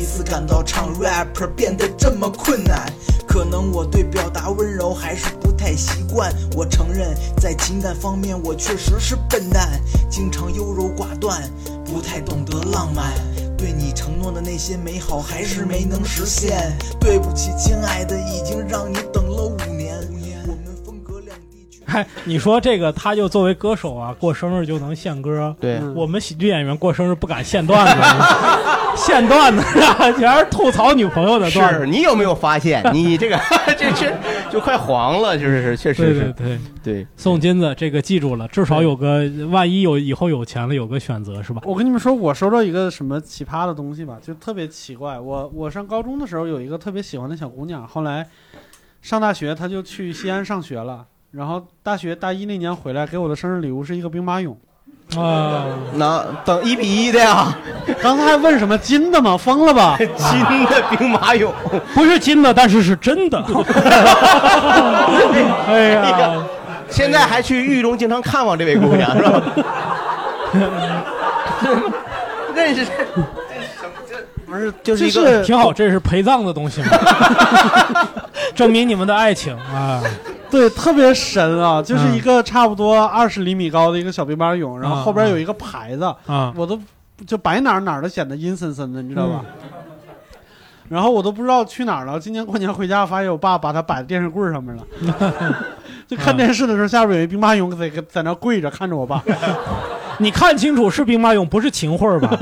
[0.00, 2.90] 第一次感到唱 rapper 变得这么困难，
[3.28, 6.34] 可能我对表达温柔还是不太习惯。
[6.56, 11.42] 我承认，在情感方面我确实是笨蛋，经常优柔寡断，
[11.84, 13.12] 不太懂得浪漫。
[13.58, 19.29] 对你承诺的那些美好还是没能实现，对不起，亲爱的，已经让你等
[21.92, 25.54] 哎， 你说这个，他就作为歌手啊，过生日就能献歌。
[25.60, 28.02] 对，我们喜剧演员过生日不敢献段子，
[28.96, 29.62] 献段子
[30.18, 31.80] 全是吐槽女朋友的段子。
[31.80, 33.38] 是你有没有发现，你这个
[33.78, 34.12] 这这
[34.50, 37.06] 就快黄了，就是是确实是对对，对。
[37.16, 41.62] 送金子这个记住了，至少有个万一有以后有钱了，有个选择是吧？
[41.64, 45.18] 我跟你们说，我收到一个什么奇葩的东西吧，就特别奇怪。
[45.18, 48.26] 我我上高中的时候有一个特别喜欢的小姑娘，后来
[49.02, 54.54] 上大学她就去西安上学了，然后大学大一那年回来给我的生日礼物是一个兵马俑。
[55.16, 55.64] 啊，
[55.94, 57.52] 那等一比一的呀，
[58.00, 59.36] 刚才还问什么金的吗？
[59.36, 59.96] 疯了吧？
[59.98, 60.06] 金
[60.66, 61.50] 的兵马俑，
[61.94, 63.38] 不是金的，但是是真的。
[65.66, 66.40] 哎呀，
[66.88, 69.42] 现在还去狱中经常看望这位姑娘是吧？
[72.54, 72.90] 认识这
[74.46, 76.88] 不是就是一个挺好，这是陪葬的东西嘛，
[78.54, 80.00] 证明你们的爱情啊。
[80.52, 86.78] 对，特别神啊，就是一个差不多二十厘米高的一个小兵马俑，然后后边有一个牌子，啊，我都
[87.26, 89.44] 就摆哪儿哪儿都显得阴森森的，你知道吧？
[90.88, 92.18] 然后我都不知道去哪儿了。
[92.18, 94.84] 今年过年回家，发现我爸把它摆在电视柜上面了。
[96.08, 99.22] 就看电视的时候，下边有一兵马俑在在那跪着看着我爸。
[100.18, 102.36] 你看清楚是兵马俑，不是秦桧吧？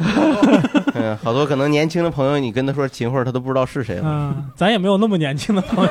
[0.94, 4.02] 嗯，好多可能年轻的朋友，你跟他说秦桧，他都不知道是谁了。
[4.04, 5.90] 嗯，咱也没有那么年轻的朋友，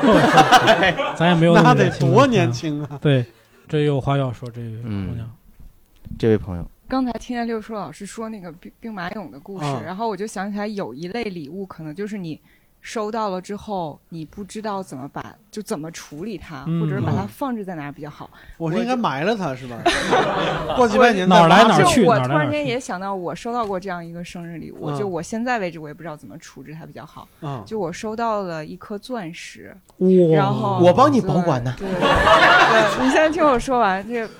[1.16, 2.98] 咱也没有么那得年轻的多年轻啊！
[3.02, 3.24] 对，
[3.68, 5.30] 这有话要说，这位姑嗯娘。
[6.18, 12.40] 这位朋友，刚才听见六叔老师说那个兵兵马俑的故事，啊然后我就想起来有一类礼物，可能就是你
[12.80, 18.30] 收到了之后，你不知道怎么把就怎么处理它，嗯或者是把它放置在哪儿比较好。
[18.56, 19.76] 我是应该埋了它是吧？
[20.76, 27.28] 过几百年哪儿来哪儿去就我突然间也想到，我收到过这样一个生日礼物，嗯就我现在为止我也不知道怎么处置它比较好。
[27.40, 27.62] 啊！
[27.66, 34.30] 就我收到了一颗钻石，哇然后我帮你保管呢对，对对，你先听我说完，这个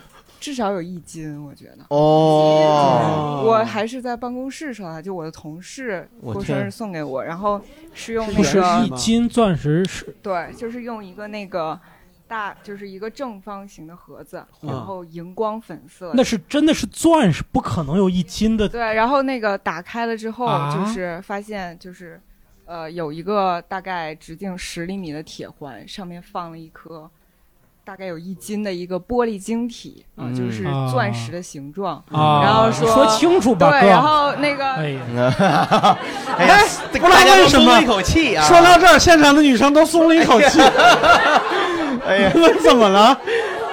[0.40, 1.84] 至少有一斤，我觉得。
[1.90, 7.60] 哦，我还是在办公室收到的，就我的同事过生日送给我，然后
[7.92, 10.16] 是用是不是那个一斤钻石是？
[10.22, 11.78] 对，就是用一个那个
[12.26, 16.12] 大，就是一个正方形的盒子，然后荧光粉色。
[16.14, 18.66] 那是真的是钻石，不可能有一斤的。
[18.66, 20.74] 对，然后那个打开了之后，啊？
[20.74, 22.18] 就是发现就是，
[22.64, 27.10] 呃，有一个大概直径十厘米的铁环，上面放了一颗
[27.90, 31.96] 大概有一斤的一个玻璃晶体啊、嗯就是钻石的形状。
[32.12, 35.98] 啊，然后说说清楚吧，对，然后那个、哎呀，
[36.38, 36.56] 哎呀，
[36.92, 38.46] 不知道大家都为什么松了一口气啊！
[38.46, 40.60] 说到这儿，现场的女生都松了一口气。
[42.06, 43.18] 哎呀， 怎么了？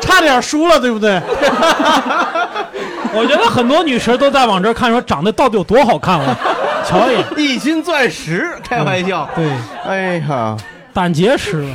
[0.01, 1.21] 差点输了，对不对？
[3.13, 7.23] 我觉得很多女神都在往这儿看，说长得到底有多好看，我瞧一眼。
[7.37, 9.29] 一斤钻石，开玩笑。
[9.35, 9.47] 对，
[9.85, 10.57] 哎呀，
[10.91, 11.69] 胆结石了。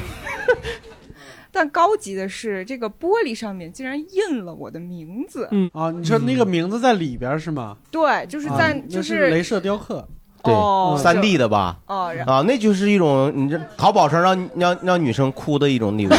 [1.53, 5.47] 但高级的是，这个玻璃上面竟然印了我的名字。
[5.51, 7.77] 嗯啊，你说那个名字在里边是吗？
[7.91, 10.09] 对，就是啊在、那就是镭射雕刻。
[10.43, 11.77] 对哦，三 D 的吧？
[11.87, 16.11] 哦，然啊，那就是一种你这淘宝上让让让女生哭的一种礼物。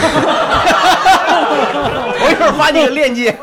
[2.16, 3.36] 我一会儿发你个链接。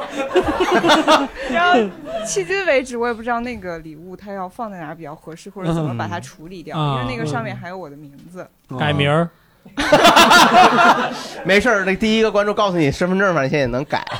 [1.52, 1.78] 然后
[2.24, 8.48] 迄今为止，我也不知道那个礼物它要放在哪儿比较合适，或者怎么把它处理掉，嗯因为那个上面还有我的名字。
[8.78, 9.28] 改名儿。
[11.44, 14.04] 没事儿，那第一个关注告诉你，身份证反正现在也能改。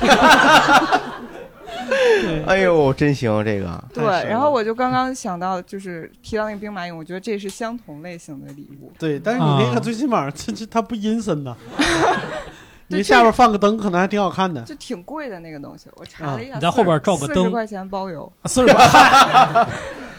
[2.47, 8.91] 哎呦，真行，这个对，然后我就刚刚想到，就是提到那个兵马俑，我觉得这是相同类型的礼物。
[8.97, 11.55] 对，但是你那个啊最起码这这它不阴森呐。
[12.89, 14.61] 对你下边放个灯，可能还挺好看的。
[14.63, 18.85] 就挺贵的那个东西，我查了一下，啊你在后边照个灯四十块钱包邮，四十块，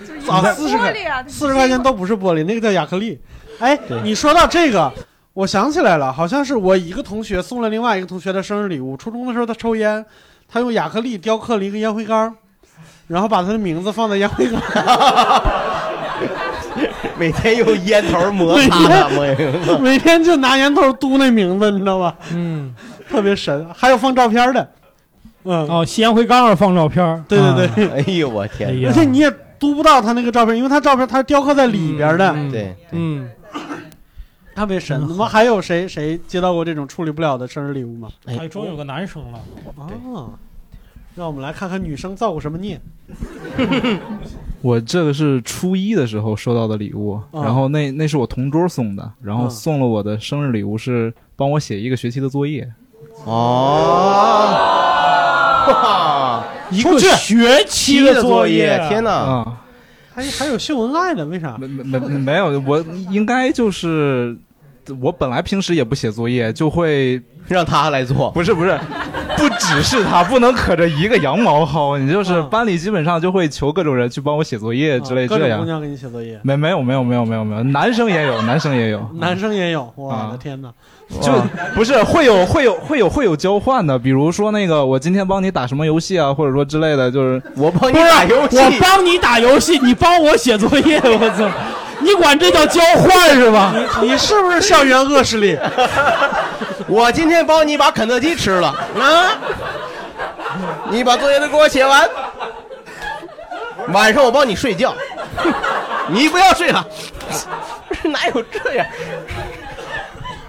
[0.01, 3.21] 就是啊，玻四十块璃啊，四十块钱都不是玻璃，那个叫亚克力。
[3.59, 4.90] 哎，你说到这个，
[5.35, 8.97] 我想起来了，好像是我一个同学送了另外一个同学的生日礼物。
[8.97, 10.05] 初中的时候他抽烟，
[10.47, 12.35] 他用亚克力雕刻了一个烟灰缸，
[13.07, 14.61] 然后把他的名字放在烟灰缸。
[17.18, 19.09] 每天用烟头摩擦
[19.81, 22.14] 每天就拿烟头嘟那名字，你知道吧？
[22.33, 22.75] 嗯，
[23.09, 24.68] 特别神，还有放照片的。
[25.45, 27.23] 嗯，哦，吸烟灰缸上放照片儿。
[27.29, 33.29] 对对对，哎呦我天而且你也嘟不到他那个照片，因为他照片他是雕刻在里边的，嗯对，嗯，
[34.55, 35.07] 特别神。
[35.09, 38.09] 怎么还有谁谁接到过这种处理不了的生日礼物吗？
[38.27, 39.38] 哎哎，终于有个男生了。
[39.77, 39.88] 啊，
[41.15, 42.81] 让我们来看看女生造过什么孽。
[44.62, 52.73] 我这个是初一的时候收到的礼物，啊然后那那是我同桌送的，然后啊送了我的生日礼物是帮我写一个学期的作业。
[53.25, 53.35] 哦，
[56.71, 59.11] 一个学期的作业，天哪！
[59.11, 59.62] 啊，
[60.14, 61.57] 还还有秀恩爱呢，为啥？
[61.59, 64.37] 没没没没有，我应该就是
[65.01, 68.31] 我本来平时也不写作业，就会让他来做。
[68.33, 68.79] 不是不是，
[69.37, 75.59] 不只是他，不能可着一个羊毛薅，你就是啊班里基本上就会求各种人去帮我写作业之类这样。
[75.59, 79.92] 种姑娘给你写作业，没没有没有没有没有没有，男生也有，男生也有，男生也有。
[79.95, 80.68] 我啊的天哪！
[81.21, 81.31] 就
[81.75, 91.51] 不是会有会有会有会有交换的，比如说那个我今天帮你打什么游戏啊，或者说之类的，就是我帮你不是打游戏，我帮你打游戏，你帮我写作业，我操！
[92.03, 93.73] 你管这叫交换是吧？
[94.03, 95.59] 你你是不是校园恶势力？
[96.88, 99.38] 我今天帮你把肯德基吃了啊！
[100.91, 102.09] 你把作业都给我写完，
[103.88, 104.95] 晚上我帮你睡觉，
[106.09, 106.85] 你不要睡了。
[108.05, 108.87] 哪有这样？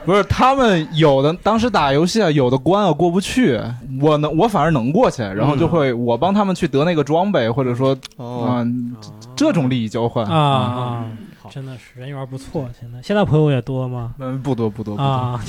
[0.05, 3.57] 不是他们有的当时打游戏啊，有的关啊过不去，
[4.01, 8.67] 我能我反而能过去，然后就会我帮他们去得那个装备，或者说哦啊、
[9.33, 11.05] 这种利益交换啊
[11.43, 12.69] 啊，真的是人缘不错。
[12.79, 14.13] 现在现在朋友也多吗？
[14.19, 15.39] 嗯，不多不多，啊，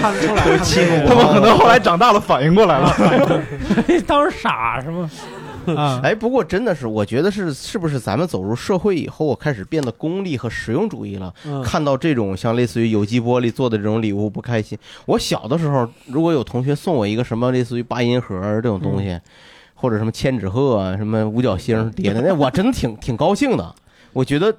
[0.00, 2.90] 看得出来，看得出来他们可能后来长大了反应过来了。
[4.06, 5.10] 当时傻是吗？
[5.76, 11.32] 啊，哎，不过真的是，我觉得是是不是咱们走入社会以后，我开始变得功利和实用主义了？
[11.46, 14.78] 嗯看到这种像类似于有机玻璃做的这种礼物不开心。
[15.06, 19.18] 我小的时候，如果有同学送我一个什么类似于八音盒这种东西，
[19.74, 23.74] 或者什么千纸鹤啊、什么五角星叠的，那我真的挺挺高兴的。
[24.14, 24.56] 我觉得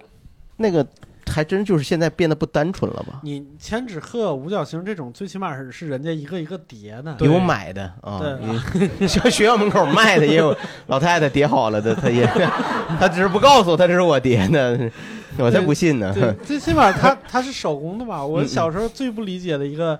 [0.57, 0.85] 那个
[1.27, 3.19] 还真就是现在变得不单纯了吧？
[3.23, 7.15] 你千纸鹤、五角星这种，最起码是是人家一个一个叠的。
[7.21, 12.25] 有买的啊对，也 像学校门口卖的也有老太太叠好了的，她也
[12.99, 14.91] 她只是不告诉她这是我叠的，
[15.37, 16.13] 我才不信呢。
[16.43, 18.23] 最起码它它是手工的吧。
[18.23, 19.99] 我小时候最不理解的一个，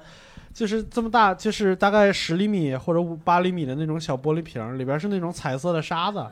[0.54, 6.24] 就是这么大，就是大概十厘米或者五八厘米的那种小玻璃瓶，里边是那种彩色的沙子。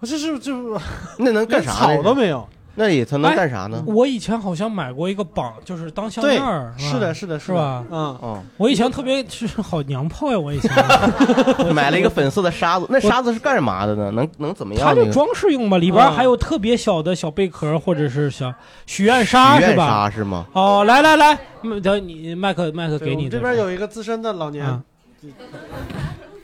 [0.00, 0.78] 我这是就
[1.18, 1.96] 那能干啥呢？
[1.96, 2.46] 草都没有。
[2.76, 3.82] 那里头能干啥呢？
[3.84, 7.84] 我以前好像买过一个绑，就是当项链儿，，是的，是的，是吧？
[7.90, 10.70] 嗯，嗯，我以前特别是好娘炮呀，我以前
[11.74, 14.10] 买了一个粉色的沙子，那沙子是干嘛的呢？
[14.12, 14.86] 能能怎么样？
[14.88, 18.54] 它就装饰用吧，里边嗯还有特别小的小贝壳或者是小
[18.86, 19.86] 许愿沙许愿是吧？
[19.88, 20.46] 沙是吗？
[20.52, 24.80] 哦，来来来，嗯等你麦克麦克给你这边有一个资深的老年啊，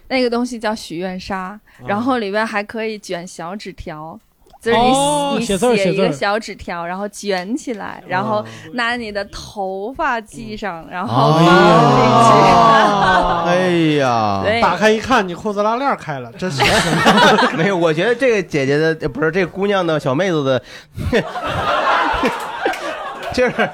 [0.09, 4.19] 那个东西叫许愿沙，然后里边还可以卷小纸条。
[4.59, 5.39] 就是你、你哦
[5.77, 12.31] 写一个小纸条，然后卷起来，然后拿你的头发系上，然后哦放进去。
[13.47, 16.63] 哎呀，打开一看，你裤子拉链开了，真是。
[17.57, 20.61] 没有，我觉得这个姐姐的呃不是这个姑娘的小妹子的，
[23.33, 23.71] 就是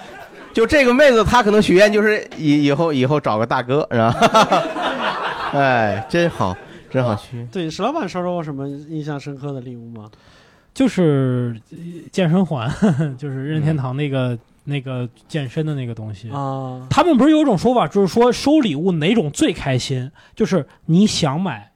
[0.52, 4.12] 就这个妹子，她可能许愿就是以以后以后找个大哥是吧？
[5.58, 6.56] 哎，真好。
[6.90, 7.42] 真好虚。
[7.50, 10.10] 对，石老板收到过什么印象深刻的礼物吗？
[10.74, 11.78] 就是呃
[12.10, 12.70] 健身环，
[13.16, 16.86] 就是任天堂那个、那个健身的那个东西啊。
[16.90, 20.10] 他们不是有一种说法，就是说收礼物哪种最开心？
[20.36, 21.72] 就是你想买，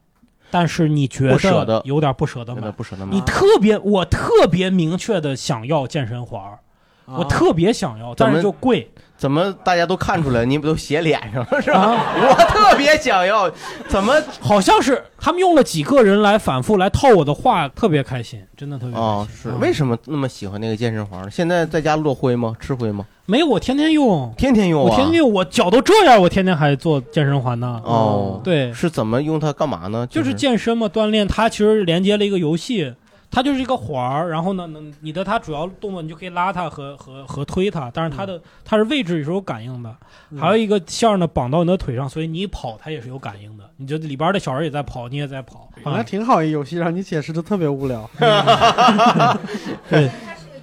[0.51, 6.59] 但是你觉得得有点不舍得买，不舍得买你特别，我特别明确的想要健身环儿，
[7.07, 8.87] 我特别想要，但是就贵。
[9.17, 10.43] 怎么大家都看出来？
[10.45, 11.79] 你不都写脸上了是吧？
[11.79, 13.51] 啊我特别想要，
[13.87, 19.05] 怎么好像是他们用了几个人来反复来套我的话，特别开心，真的特别开心。
[19.05, 21.29] 哦，是嗯为什么那么喜欢那个健身环？
[21.31, 22.53] 现在在家落灰吗？
[22.59, 23.05] 吃灰吗？
[23.25, 27.81] 没有，我天天用，天天用啊我天天用，我脚都这样，我天天还做健身环呢。
[27.83, 30.07] 哦，对，是怎么用它干嘛呢？
[30.07, 31.27] 就是健身嘛，锻炼。
[31.27, 32.93] 它其实连接了一个游戏，
[33.29, 39.95] 它就是一个环儿，然后呢，能你的它主要动作你就可以拉它和和和推它，但是它的、它是位置也是有感应的，
[40.31, 43.69] 嗯还有一个线儿呢绑到你的腿上，所以你一跑它也是有感应的。
[43.77, 45.69] 你就里边的小人也在跑，你也在跑。
[45.83, 48.09] 本来挺好一游戏，让你解释的特别无聊。
[49.89, 50.09] 对，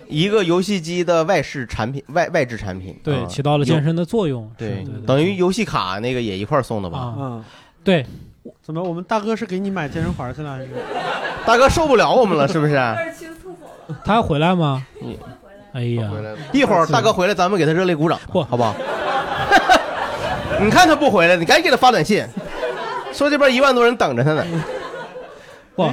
[0.09, 7.15] 一个游戏机的外饰产品，外外置产品，对啊起到了健身的作用对对对，等于游戏卡那个也一块儿送的吧？
[7.17, 7.45] 嗯，
[7.85, 8.05] 对。
[8.61, 8.83] 怎么？
[8.83, 10.69] 我们大哥是给你买健身环去了，还是？
[11.47, 12.75] 大哥受不了我们了，是不是？
[14.05, 14.83] 他还回来吗？
[15.01, 15.19] 你
[15.73, 16.09] 哎呀，
[16.53, 18.75] 一会儿大哥回来，咱们给他热烈鼓掌，好不好？
[20.61, 22.25] 你看他不回来，你赶紧给他发短信，
[23.13, 24.45] 说这边一万多人等着他呢。
[25.75, 25.93] 不，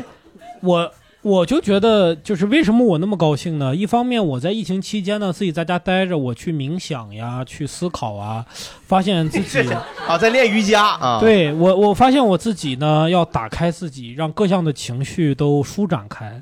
[0.62, 0.92] 我
[1.22, 3.76] 我就觉得，就是为什么我那么高兴呢？
[3.76, 8.44] 一方面，我在疫情期间呢，自己在家待着，我去冥想呀，去思考啊，
[8.88, 9.70] 发现自己
[10.08, 16.42] 啊， 在练瑜伽啊。，对我，我发现我自己呢，要打开自己，让各项的情绪都舒展开。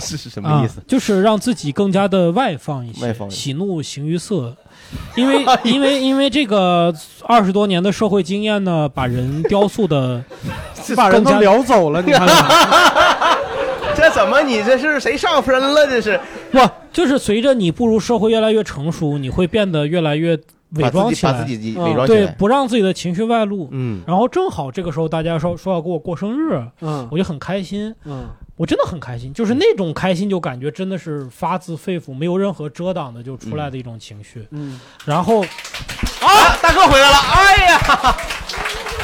[0.00, 0.84] 是是什么意思啊？
[0.88, 4.56] 就是让自己更加的外放一些，外放喜怒形于色。
[5.16, 6.92] 因为因为因为这个
[7.24, 10.24] 二十多年的社会经验呢，把人雕塑的
[10.96, 13.38] 把人都聊走了，你看看。
[13.96, 15.86] 这怎么你这是谁上身了？
[15.86, 16.20] 这是
[16.50, 16.60] 不
[16.92, 20.38] 就是随着你步入社会越来越成熟，你会变得越来越
[20.70, 23.68] 伪装起来，把自己把自己嗯伪装起来对，不让自己的情绪外露。
[23.72, 28.26] 嗯，然后正好这个时候大家说说要给我过生日，嗯，我就很开心，嗯，
[28.56, 34.46] 我真的很开心，就是那种开心，就感觉真的是发自肺腑，没有任何遮挡的就出来的一种情绪。
[34.50, 35.40] 嗯，然后
[36.20, 37.16] 啊，大哥回来了！
[37.16, 38.16] 哎呀，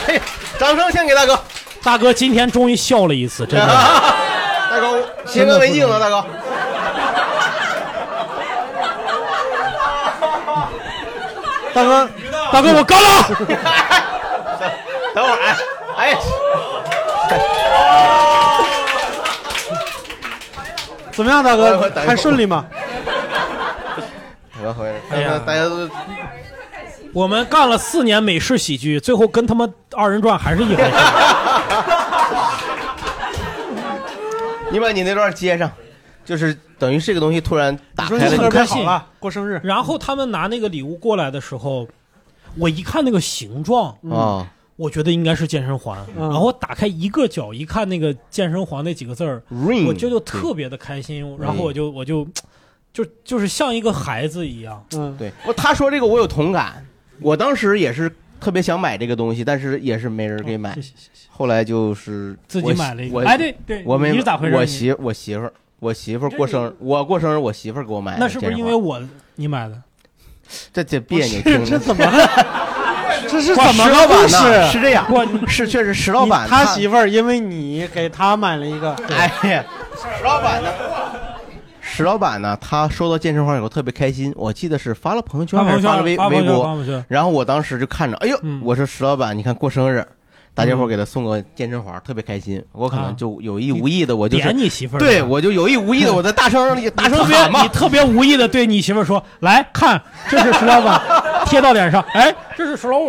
[0.09, 0.23] 哎呀，
[0.59, 1.39] 掌声献给大哥。
[1.83, 3.69] 大哥今天终于笑了一次，真的。
[4.73, 6.25] 大哥，先干为敬了，大哥。
[11.75, 12.09] 大哥，
[12.51, 13.23] 大哥，我干了！
[15.15, 15.57] 等会儿，哎，
[15.99, 16.17] 哎，
[21.13, 22.65] 怎么样，大哥还顺利吗？
[24.57, 25.87] 大哥回来了，哎呀大家都
[27.13, 30.91] 我们干了四年美式喜剧，最后跟他们二人转还是一回事。
[34.73, 35.71] 你把你那段接上，
[36.25, 38.85] 就是等于这个东西突然打开了你，很开心
[39.19, 39.61] 过生日。
[39.63, 41.87] 然后他们拿那个礼物过来的时候，
[42.57, 46.05] 我一看那个形状啊，我觉得应该是健身环。
[46.17, 51.37] 嗯然后我打开一个角，一看那个健身环那几个字儿 Ring，我就就特别的开心。
[51.39, 52.27] 然后我就我就
[52.95, 54.83] 就就是像一个孩子一样。
[54.95, 56.87] 嗯，对，我他说这个我有同感，
[57.21, 58.11] 我当时也是
[58.43, 60.77] 特别想买这个东西，但是也是没人给买。
[61.31, 69.01] 后来就是自己买了一个我哎对对我没你是咋回事我媳我媳妇儿，我媳妇儿过生日，我过生日，我媳妇儿给我买的那是不是因为我
[69.37, 69.81] 你买的？
[70.73, 71.41] 这这别扭？
[71.65, 72.29] 这怎么了
[73.29, 74.73] 这是怎么了石老板呢故事？
[74.73, 75.07] 是这样，
[75.49, 79.65] 是确实石老板他媳妇儿因为你给他买了一个，哎呀，
[79.97, 80.69] 石老板呢？
[81.95, 82.57] 石老板呢？
[82.59, 86.75] 他收到健身房以后特别开心，我记得是发了朋友圈还是发了微微博
[87.07, 90.03] 然后我当时就看着，哎呦，嗯我说石老板，你看过生日。
[90.55, 92.63] 大家伙给他送个健身环，特别开心。
[92.73, 97.69] 我可能就有意无意的，我就点你媳妇儿对我就有意无意的，我在大声 里大声特别喊嘛你。
[97.69, 101.01] 特别无意的对你媳妇儿说：“来看，这是石老板
[101.47, 103.09] 贴到脸上，哎，这是石老板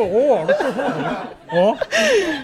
[1.54, 1.76] 哦。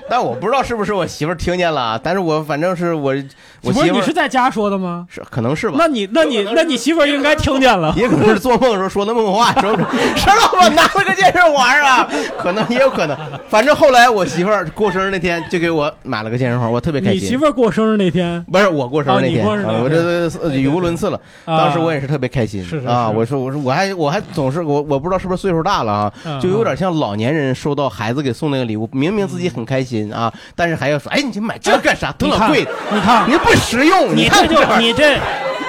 [0.09, 3.13] 但我不知道是不是我媳妇儿听见了啊，但是我反正是我
[3.61, 5.05] 我不是你媳妇儿是在家说的吗？
[5.09, 5.75] 是可能是吧？
[5.77, 9.75] 那你那你那你媳妇儿应该听见了，也可能是做梦的时候说的梦话，说
[10.15, 12.07] 石老板拿了个健身环啊，
[12.37, 13.17] 可能也有可能。
[13.49, 17.29] 反正后来我媳妇儿过生日那天就给我买了个健身环，我特别开你心。
[17.29, 21.19] 媳妇儿过生日那天不是我过生日那天，啊你过生日那天啊我这这语无伦次了。
[21.45, 23.09] 啊当时我也是特别开心是是啊！
[23.11, 32.11] 是我说我说我还我还总是我我不知道是不是岁数大了啊嗯，就有点像老年人收到孩子给送那个礼物，明明自己很开心啊，但是还要说，哎，你买这干啥？
[32.11, 33.29] 多贵，你看。
[33.29, 35.17] 你不实用，你这就看你这，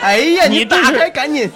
[0.02, 1.48] 哎呀，你这打是开赶紧，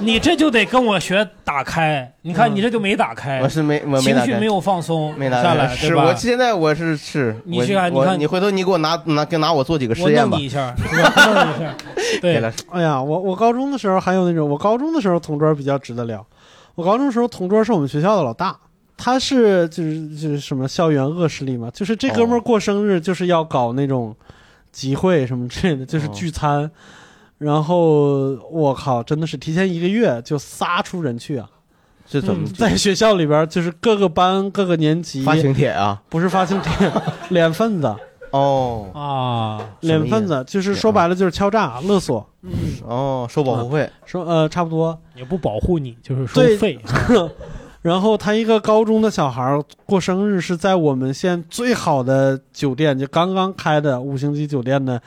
[0.00, 4.26] 你这就得跟我学打开，你看你这就没打开，我是没我没打开。
[4.26, 6.04] 情绪没有放松没拿下来，是吧？
[6.04, 8.18] 我现在我是是，你去看你看。
[8.18, 10.36] 你回头你给我拿拿给拿我做几个实验吧。
[10.36, 10.44] 弄你。
[10.44, 11.26] 一下，是吧？
[11.26, 11.74] 弄你一下，
[12.20, 12.38] 对。
[12.38, 16.24] 了，哎呀，我我高中的时候还有那种，我高中的时候同桌比较值得聊。
[16.74, 18.56] 我高中的时候同桌是我们学校的老大，
[18.96, 24.14] 他是就是就是什么校园恶势力嘛，就是这哥们儿过生日就是要搞那种
[24.72, 26.70] 集会什么之类的，就是聚餐。
[27.38, 31.50] 然后我靠，真的是提前一个月就撒出人去啊！
[32.06, 36.00] 这怎么嗯在学校里边，就是各个班、各个年级发请帖啊？
[36.08, 36.92] 不是发请帖，
[37.30, 37.94] 脸份子
[38.30, 42.26] 哦啊，脸份子就是说白了就是敲诈勒索。
[42.86, 46.78] 哦，收保护费，说呃差不多也不保护你，就是收对费。
[47.84, 54.98] 然后他一个高中的小孩儿过生日是在我们县最好的酒店，就刚刚开的五星级酒店的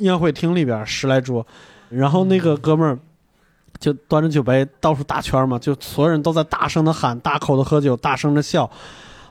[0.00, 1.46] 宴会厅里边十来桌，
[1.88, 2.98] 然后那个哥们儿
[3.78, 8.70] 就端着酒杯到处打圈嘛，就所有人都在大声的喊、大口的喝酒、大声的笑。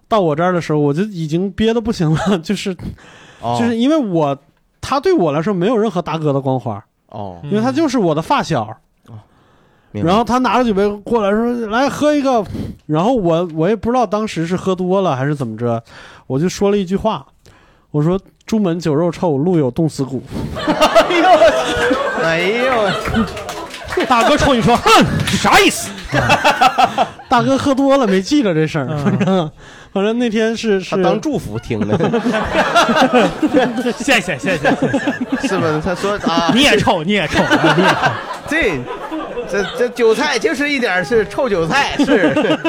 [0.07, 2.75] 到我这儿的时候，我就已经憋得不行了，就是、
[3.39, 4.35] 哦就是因为我
[4.81, 8.75] 他对我来说没有任何大哥的光环，哦，因为他就是我的发小。
[9.91, 12.43] 然后他拿着酒杯过来说：“来喝一个。”
[12.85, 15.81] 然后我我也不知道当时是喝多了还是怎么着，
[16.27, 17.25] 我就说了一句话，
[17.91, 20.21] 我说：“朱门酒肉臭，路有冻死骨。
[22.23, 25.89] 哎呦我，大哥冲你说：“哼，啥意思？”
[27.29, 29.51] 大哥喝多了没记着这事儿，反正
[29.93, 31.97] 反正那天是是他当祝福听的，
[33.97, 34.57] 谢谢谢谢，
[35.47, 35.81] 是不是？
[35.83, 37.95] 他说啊，你也臭，你也臭，啊你也臭。
[38.49, 38.79] 这
[39.49, 42.59] 这这韭菜就是一点是臭韭菜，是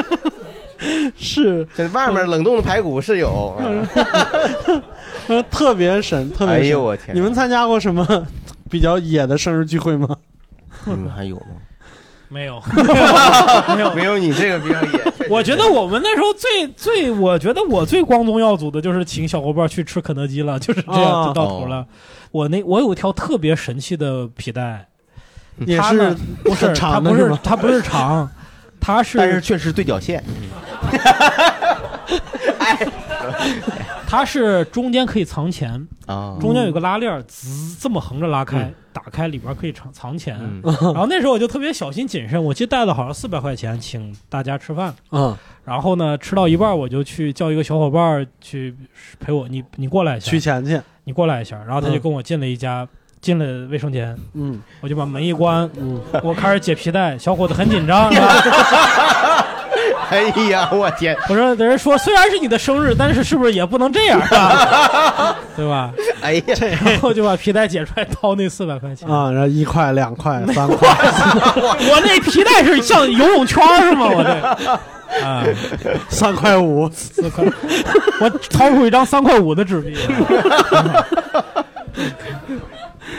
[1.17, 3.55] 是，这外面冷冻的排骨是有，
[5.27, 6.63] 呃 特别神，特别神。
[6.63, 8.25] 哎呦我天你们参加过什么
[8.69, 10.15] 比较野的生日聚会吗？
[10.85, 11.45] 你们还有吗？
[12.29, 12.63] 没有，
[13.75, 21.85] 没有没有你这个比较野，我觉得我们那时候最最，我觉得我最光宗耀祖的就是请小伙伴去吃肯德基了，就是这样啊就到头了。
[22.31, 24.87] 我那我有一条特别神奇的皮带，
[25.65, 28.29] 也是不是很它不长的是吗是它不是长，
[28.79, 30.23] 它是但是确实对角线，
[34.07, 40.37] 它是中间可以藏钱啊中间有个拉链儿，滋这么横着拉开，打开里边可以藏藏钱。
[40.39, 40.61] 嗯
[40.93, 44.93] 然后那时候我就特别小心谨慎，我记得带了好像四百块钱请大家吃饭。
[45.11, 48.75] 嗯，然后呢，吃到一半我就去叫一个小伙伴儿去
[49.19, 51.57] 陪我，你你过来一下，取钱去，你过来一下。
[51.65, 52.87] 然后他就嗯跟我进了一家。
[53.21, 58.09] 进了卫生间，嗯，我就把门一关，嗯，我开始解皮带，小伙子很紧张，
[60.09, 61.15] 哎呀，我天！
[61.29, 65.35] 我说，有人说虽然是你的生日，但是是不是也不能这样啊？
[65.55, 65.91] 对吧？
[66.21, 66.43] 哎呀，
[66.83, 69.07] 然后就把皮带解出来，掏那四百块钱。
[69.07, 70.89] 啊，然后一块、两块、三块，
[71.55, 74.07] 我那皮带是像游泳圈是吗？
[74.09, 75.43] 我这啊，
[76.09, 77.45] 三块五，四块，
[78.19, 79.95] 我掏出一张三块五的纸币。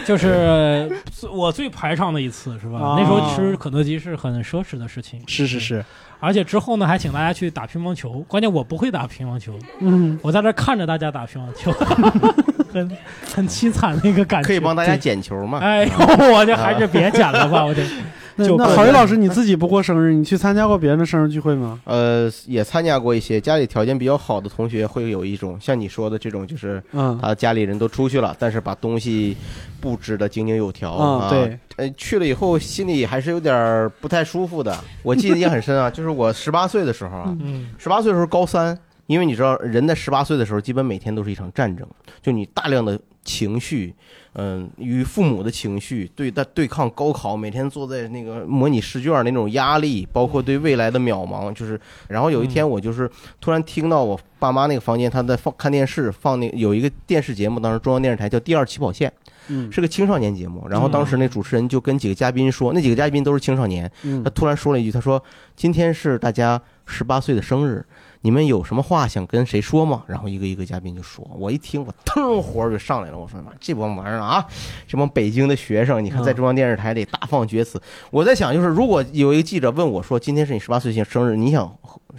[0.05, 0.91] 就是
[1.33, 2.79] 我最排场的一次，是吧？
[2.79, 5.23] 啊那时候吃肯德基是很奢侈的事情。
[5.27, 5.85] 是是是，
[6.21, 8.21] 而且之后呢，还请大家去打乒乓球。
[8.29, 11.73] 关键我不会打乒乓球，嗯，我在这看着大家打乒乓球，
[12.73, 12.97] 很
[13.35, 14.47] 很凄惨的一个感觉。
[14.47, 15.59] 可以帮大家捡球吗？
[15.61, 15.93] 哎呦，
[16.33, 17.83] 我这还是别捡了吧，我这。
[18.37, 21.81] 那就那郝云老师你自己不过生日，你去参加过别人的生日聚会吗？
[21.85, 29.37] 呃，也参加过一些家里条件比较好的同学，会有一种像你说的这种，就是嗯他家里人都出去了，但是把东西
[29.81, 31.31] 布置的井井有条啊。
[31.77, 34.77] 呃，去了以后心里还是有点不太舒服的。
[35.03, 41.87] 我记得也很深啊， 就是我十八岁的时候啊，嗯十八岁的时候高三，因为你知道人在十八岁的时候，基本每天都是一场战争，
[42.21, 43.95] 就你大量的情绪，
[44.35, 51.81] 嗯、与父母的情绪对待对抗高考，每天坐在那个模拟试卷那种压力，包括对未来的渺茫，就是。
[52.09, 53.11] 然后有一天我就是
[53.41, 59.09] 突然听到我爸妈那个房间，他在放看电视，放那有一个电视节目，当时中央电视台叫《第二起跑线》。
[59.49, 59.71] 嗯。
[59.73, 64.23] 是个青少年节目，然后当时那主持人就跟几个嘉宾说，那几个嘉宾都是青少年，嗯。
[64.23, 65.23] 他突然说了一句，他说
[65.57, 67.85] ：“今天是大家十八岁的生日，
[68.23, 74.47] 你们有什么话想跟谁说吗？”然后一个一个嘉宾就说，我一听我腾火就上来了，我说妈这帮玩意儿啊，
[74.87, 77.81] 这帮北京的学生，你看在中央电视台里大放厥词，
[78.11, 81.73] 我在想就是如果有一个记者问我说，今天是你十八岁生日，你想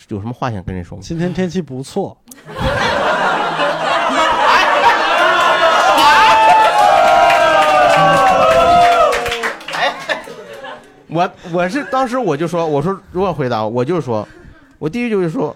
[0.09, 1.03] 有什么话想跟人说吗？
[1.05, 2.17] 今天天气不错，
[11.13, 14.27] 我我是当时我就说，我说如果回答，我就是说，
[14.79, 15.55] 我第一就是说，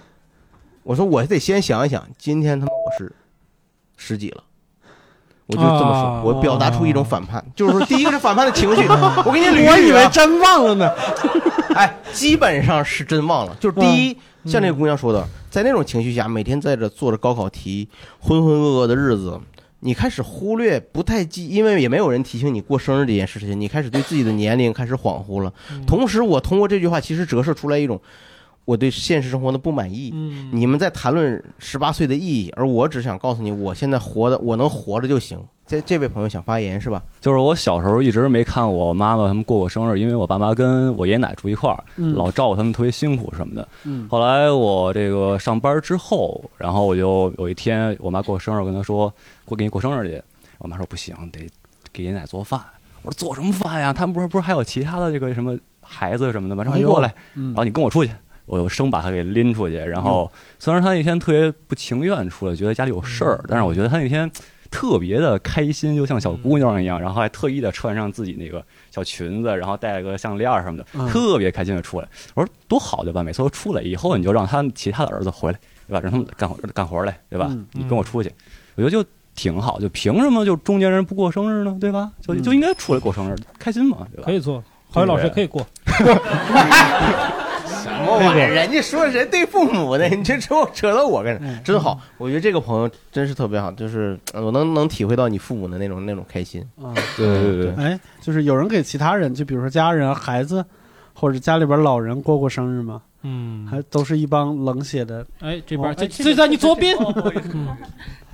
[0.83, 3.11] 我说我得先想一想，今天他妈我是
[3.95, 4.43] 十几了，
[5.47, 8.87] 我就这么说，啊我表达出一种反叛， 就是说，第一个是反叛的情绪，
[9.25, 10.91] 我给你捋我以为真忘了呢。
[11.75, 13.55] 哎，基本上是真忘了。
[13.59, 17.87] 就是第一，嗯像那个姑娘说的，在那种情绪下，每天在这做着高考题，
[18.19, 19.39] 浑浑噩噩的日子，
[19.79, 25.53] 你开始忽略，不太记，因为也没有人提醒你过生日这件事情，你开始对自己的年龄开始恍惚了。
[25.71, 28.01] 嗯同时，我通过这句话，其实折射出来一种。
[28.67, 35.39] 我对现实生活的不满意，嗯你们在谈论十八岁的意义，而我只想告诉你，我现在活的，我能活着就行。
[35.65, 37.01] 这这位朋友想发言是吧？
[37.21, 43.65] 就是我小时候一直没看我妈妈他们过过生日，因为我爸妈跟我爷爷奶奶住一块儿，嗯老照顾他们特别辛苦什么的。
[43.85, 49.13] 嗯后来我这个上班之后，然后我就有一天我妈过生日，我跟她说
[49.45, 50.21] 我给你过生日去，
[50.57, 51.39] 我妈说不行，得
[51.93, 52.59] 给爷爷奶奶做饭。
[53.01, 53.93] 我说做什么饭呀？
[53.93, 56.65] 他们不是不是还有其他的这个什么孩子什么的吗？
[56.65, 58.11] 让哎呦你过来，嗯然后你跟我出去。
[58.47, 64.31] 我就生把他给拎出去，然后虽然他那天特别不情愿出来，觉得家里有事儿，但是我觉得他那天
[64.71, 72.07] 特别的开心，就像小姑娘一样，然后还特意的穿上自己那个小裙子，然后戴了个项链什么的，嗯特别开心的出来。
[72.33, 73.21] 我说多好对吧？
[73.21, 75.99] 每次都出来，以后你就让他其他的儿子回来，对吧？
[76.01, 77.47] 让他们干活干活来，对吧？
[77.51, 78.31] 嗯你跟我出去，
[78.75, 79.79] 我觉得就挺好。
[79.79, 81.77] 就凭什么就中年人不过生日呢？
[81.79, 82.11] 对吧？
[82.21, 84.23] 就嗯就应该出来过生日，开心嘛，对吧？
[84.25, 85.65] 可以做，郝宇老师可以过。
[87.97, 88.49] 什么玩意儿？
[88.49, 91.99] 人家说人对父母的，你这扯扯到我跟上，真好。
[92.17, 96.61] 我觉得这个朋友真是特别好，就是呃我能能体会到你父母的那种那种开心。
[96.81, 100.63] 啊，对对对，哎，就是有人给其他人，就比如说家人、孩子，
[101.13, 103.01] 或者家里边老人过过生日吗？
[103.23, 105.25] 嗯，还都是一帮冷血的。
[105.39, 106.95] 哎，这边哦哎这这在你左边。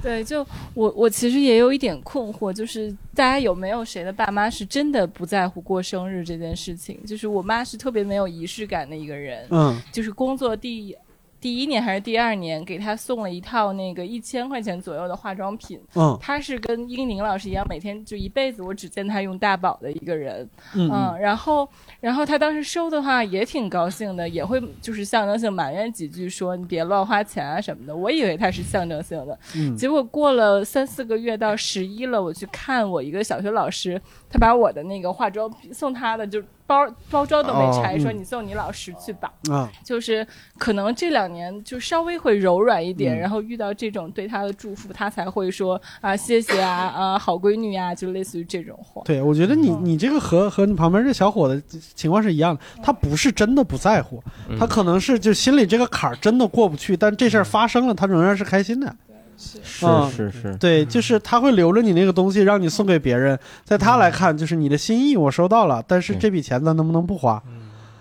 [0.04, 7.00] 对，就我我其实也有一点困惑，就是大家有没有谁的爸妈是真的不在乎过生日这件事情？
[7.06, 10.96] 就是我妈是特别没有仪式感的一个人，嗯，就是工作第
[11.44, 15.78] 第一年还是第二年，给他送了一套那个一千块钱左右的化妆品。
[15.94, 20.50] 嗯她是跟英宁老师一样，每天就一辈子我只见他用大宝的一个人。
[20.74, 21.68] 嗯嗯然后
[22.00, 27.94] 然后他当时收的话也挺高兴的，也会就是象征性埋怨几句，说你别乱花钱啊什么的。
[27.94, 39.32] 我以为他是象征性的，嗯结果过了三四个月到十一了，我去看我一个小学老师，他把我的那个化妆品送他的，就包包装都没拆，说你送你老师去吧。
[39.50, 40.26] 啊，就是
[40.58, 49.02] 可能这两年就稍微会柔软一点，嗯然后遇到这种对他的祝福，他才会说啊谢谢啊啊好闺女啊，就类似于这种话。
[49.06, 51.62] 对，我觉得你你这个和和你旁边这小伙子
[51.96, 58.96] 情况是一样的，他不是真的不在乎，嗯他可能是就心里这个坎儿真的过不去，但这事儿发生了，他仍然是开心的。
[59.38, 67.42] 是嗯是是，对，就是他会留着你那个东西，让你送给别人，在他来看，就是你的心意我收到了，但是这笔钱咱能不能不花？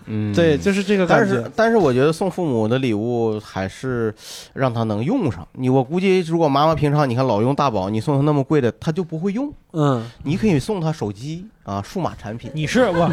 [0.07, 1.51] 嗯，对，就是这个感觉但是。
[1.55, 4.12] 但是我觉得送父母的礼物还是
[4.53, 5.47] 让他能用上。
[5.53, 9.53] 你我估计，如果妈妈平常你看老用大宝，你送他那么贵的，他就不会用。
[9.72, 12.51] 嗯，你可以送他手机啊，数码产品。
[12.53, 13.12] 你是我，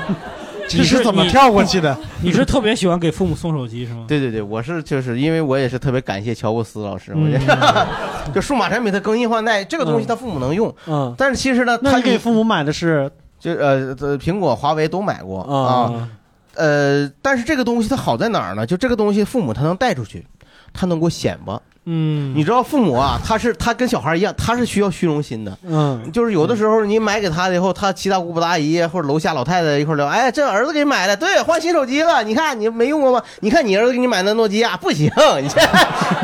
[0.78, 1.98] 这是怎么跳过去的？
[2.22, 4.06] 你是特别喜欢给父母送手机是吗？
[4.08, 7.88] 对对对，我是就是因为我也是特别感谢乔布斯老师，我嗯觉得
[8.34, 13.10] 就数码产品它更新换代，这个东西他父母能用，嗯，但是其实呢，他那你给父母买的是
[13.40, 15.56] 就呃呃苹果、华为都买过啊，
[15.96, 16.10] 啊，
[16.56, 18.66] 呃，但是这个东西它好在哪儿呢？
[18.66, 20.26] 就这个东西父母他能带出去，
[20.74, 21.60] 他能给我显摆。
[21.92, 25.58] 嗯，你知道父母啊，他是他跟小孩一样，他是需要虚荣心的。
[25.64, 33.24] 嗯，就是有的时候你买给他的以后，他七大姑八大姨或者楼下老太太一块聊，哎，这儿子给你买的，对，换新手机了，你看你没用过吗？
[33.40, 35.08] 你看你儿子给你买的诺基亚不行，
[35.42, 35.60] 你这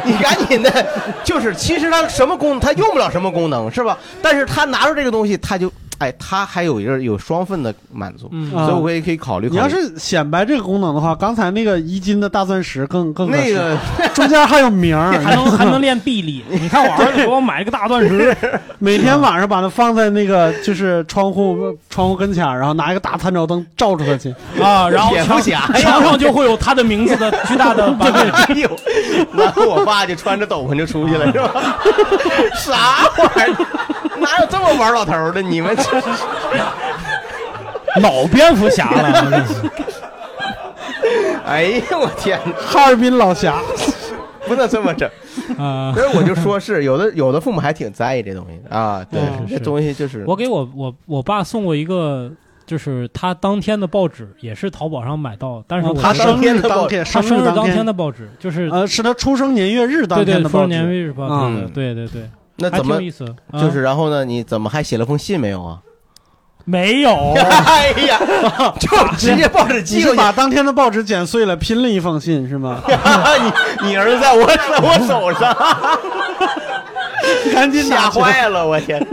[0.04, 0.86] 你赶紧的，
[1.24, 3.98] 就是其实他什么功他用不了什么功能是吧？
[4.22, 9.56] 但是他拿出这个东西，他就哎，他还有一个有双份的满足，嗯所以我也可以考虑考虑。
[9.56, 13.78] 你要是显摆这个功能的话，刚才那个一斤的大钻石更更那个
[14.14, 16.44] 中间还有名儿， 还能还能练臂力。
[16.50, 18.36] 你看我儿子给我买一个大钻石，
[18.80, 21.58] 每天晚上把它放在那个就是窗户
[21.90, 24.30] 窗户跟前，然后拿一个大探照灯照出它去
[24.62, 28.32] 啊，然后墙蝙蝠侠墙上就会有他的名字的巨大的版本。
[28.32, 28.70] 哎呦，
[29.34, 31.74] 然后我爸就穿着斗篷就出去了，是吧？
[32.56, 32.74] 啥
[33.36, 33.66] 玩意儿？
[34.26, 35.42] 哪有这么玩老头的？
[35.42, 36.10] 你们这是
[38.02, 39.46] 老蝙蝠侠了，
[41.46, 43.62] 哎呀我天，哈尔滨老侠，
[44.48, 45.10] 不能这么整。
[45.60, 49.06] 啊所以我就说是有的，有的父母还挺在意这东西的啊。
[49.10, 52.32] 对，这东西就是我给我我我爸送过一个，
[52.66, 63.26] 就是他当天的报纸，也是淘宝上买到，但是他生日当天，他生日当天的报纸，就是呃，是他出生年月日当对对出生天的报纸，年月日报嗯纸，对对对，那怎么有意思？
[63.52, 64.24] 啊就是然后呢？
[64.26, 65.80] 你怎么还写了封信没有啊？
[66.68, 68.20] 没有， 哎呀，
[68.80, 70.08] 就直接报纸寄过去。
[70.08, 72.82] 你是把当天的报纸剪碎了，拼了一封信是吗？
[73.82, 75.56] 你你儿子在我在我手上，
[77.54, 79.06] 赶紧吓拿去坏了，我天！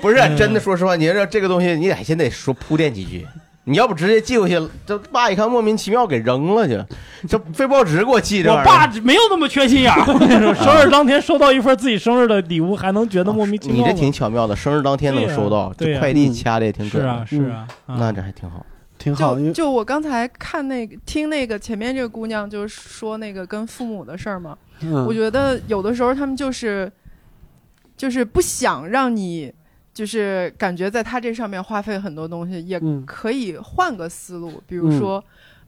[0.00, 3.24] 不是真的，说实话，你要这个东西，你得先得说铺垫几句。
[3.64, 6.82] 你要不直接寄过去，这爸一看莫名其妙给扔了去，
[7.28, 8.70] 这废报纸给我寄这我玩意儿。
[8.70, 10.00] 爸没有那么缺心眼儿。
[10.12, 13.86] 我跟你说，生日当天收到一份自己生日的礼物，还能觉得莫名其妙吗？
[13.86, 17.26] 你这挺巧妙的，生日当天能收到，这快递掐的也挺准的。
[17.26, 18.64] 是啊是啊嗯那这还挺好，
[18.98, 26.90] 挺好就就我刚才看那个听那个前面这个姑娘就是说那个跟父母的事儿嘛，嗯我觉得有的时候他们就是
[27.96, 29.52] 就是不想让你
[29.92, 35.22] 就是感觉在他这上面花费很多东西，也嗯可以换个思路，比如说。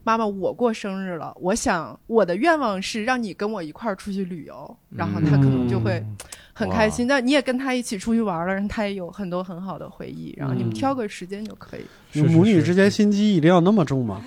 [0.05, 6.05] 妈妈，我过生日了，我想我的愿望是让你跟我一块儿出去旅游，然后他可能就会
[6.53, 7.07] 很开心。
[7.07, 12.21] 那、你也跟他一起出去玩了，让他也有很多很好的回忆，然后你们挑个时间就可以。
[12.21, 14.21] 母女之间心机一定要那么重吗？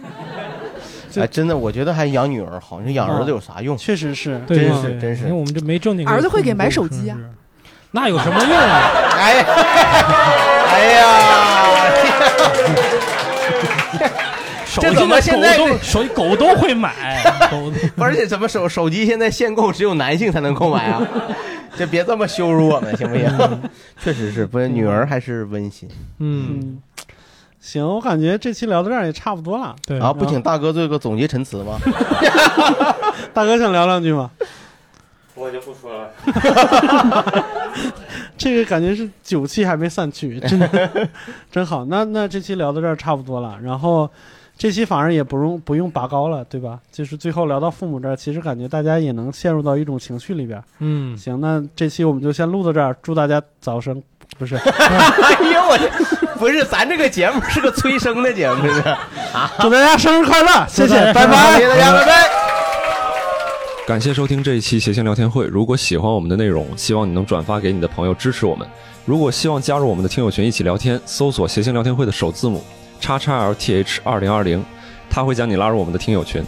[1.17, 3.75] 哎，真的，我觉得还养女儿好，你说养儿子有啥用？
[3.77, 5.33] 确实是，真是真是因为。
[5.33, 6.07] 我们这没正经。
[6.07, 7.19] 儿子会给买手机啊，
[7.95, 8.91] 那有什么用啊？
[9.17, 9.45] 哎呀，
[10.69, 11.05] 哎呀，
[14.65, 21.01] 手 这怎么现在狗都手狗都会买，狗 而且怎么手手机现在限购，只有男性才能购买啊？
[21.77, 23.61] 这别这么羞辱我们，行不行？
[24.03, 25.87] 确实是，不是女儿还是温馨。
[26.19, 26.77] 嗯，
[27.61, 29.73] 行，我感觉这期聊到这儿也差不多了。
[29.87, 31.79] 对然后，不请大哥做个总结陈词吗？
[33.33, 34.29] 大哥想聊两句吗？
[35.37, 36.09] 我就不说了。
[38.37, 41.09] 这个感觉是酒气还没散去， 真的
[41.51, 41.85] 真好。
[41.85, 44.09] 那那这期聊到这儿差不多了，然后
[44.57, 46.79] 这期反而也不用不用拔高了，对吧？
[46.91, 50.61] 就是最后聊到父母这儿，其实感觉大家也能陷入到一种情绪里边。
[50.79, 54.01] 嗯，行，那这期我们就先录到这儿，祝大家早生，
[54.37, 54.55] 不是？
[54.63, 55.89] 哎呦我这
[56.37, 58.81] 不是，咱这个节目是个催生的节目，这是
[59.33, 59.51] 啊！
[59.59, 62.54] 祝大家生日快乐，谢谢，拜拜，谢谢大家，拜拜。
[63.85, 65.45] 感谢收听这一期谐星聊天会。
[65.45, 68.67] 如果喜欢我们的内容，希望你能转发给你的朋友支持我们。
[69.05, 72.63] 如果希望加入我们的听友群一起聊天，搜索“谐星聊天会”的首字母
[72.99, 74.65] 叉叉 LTH 二零二零，
[75.07, 76.43] 他会将你拉入我们的听友群。